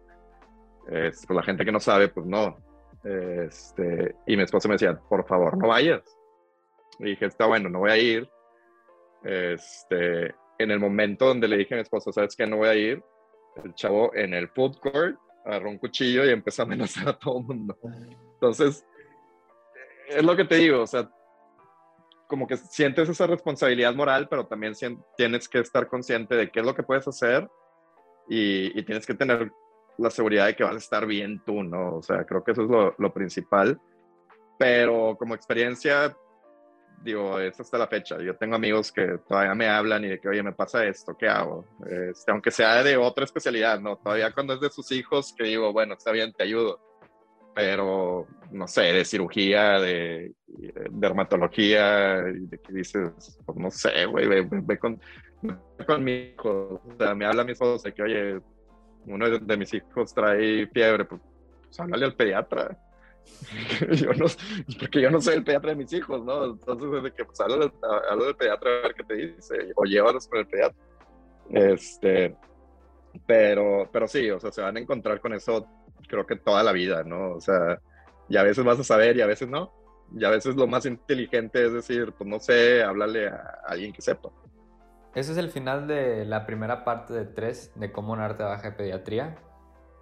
[0.85, 2.57] pues la gente que no sabe, pues no.
[3.03, 6.03] Este, y mi esposa me decía, por favor, no vayas.
[6.99, 8.29] Y dije, está bueno, no voy a ir.
[9.23, 12.45] Este, en el momento donde le dije a mi esposa, ¿sabes qué?
[12.45, 13.03] No voy a ir.
[13.63, 17.39] El chavo en el food court agarró un cuchillo y empezó a amenazar a todo
[17.39, 17.77] el mundo.
[18.33, 18.85] Entonces,
[20.15, 21.09] es lo que te digo, o sea,
[22.27, 24.73] como que sientes esa responsabilidad moral, pero también
[25.17, 27.49] tienes que estar consciente de qué es lo que puedes hacer
[28.29, 29.51] y, y tienes que tener
[29.97, 31.97] la seguridad de que vas a estar bien tú, ¿no?
[31.97, 33.79] O sea, creo que eso es lo, lo principal.
[34.57, 36.15] Pero como experiencia,
[37.03, 38.17] digo, es hasta la fecha.
[38.21, 41.27] Yo tengo amigos que todavía me hablan y de que, oye, me pasa esto, ¿qué
[41.27, 41.65] hago?
[41.89, 43.97] Este, aunque sea de otra especialidad, ¿no?
[43.97, 46.79] Todavía cuando es de sus hijos, que digo, bueno, está bien, te ayudo.
[47.53, 50.33] Pero, no sé, de cirugía, de eh,
[50.91, 54.99] dermatología y de que dices, pues no sé, güey, ve, con,
[55.85, 58.41] con mi hijo, o sea, me habla mi esposa de que, oye,
[59.05, 61.21] uno de, mis hijos trae fiebre, pues,
[61.63, 62.77] pues háblale al pediatra.
[63.91, 64.25] yo no,
[64.79, 66.45] porque yo no soy el pediatra de mis hijos, ¿no?
[66.45, 70.39] Entonces, de que pues hablo, del pediatra a ver qué te dice, o llévalos con
[70.39, 70.77] el pediatra.
[71.49, 72.35] Este,
[73.25, 75.67] pero, pero sí, o sea, se van a encontrar con eso,
[76.11, 77.31] creo que toda la vida, ¿no?
[77.31, 77.81] O sea,
[78.29, 79.73] y a veces vas a saber y a veces no.
[80.13, 84.01] Y a veces lo más inteligente es decir, pues no sé, háblale a alguien que
[84.01, 84.29] sepa.
[85.15, 88.69] Ese es el final de la primera parte de tres de cómo un arte baja
[88.69, 89.37] de pediatría.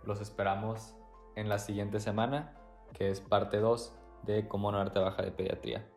[0.03, 0.95] Los esperamos
[1.36, 2.55] en la siguiente semana,
[2.93, 5.88] que es parte 2 de cómo no arte baja de pediatría.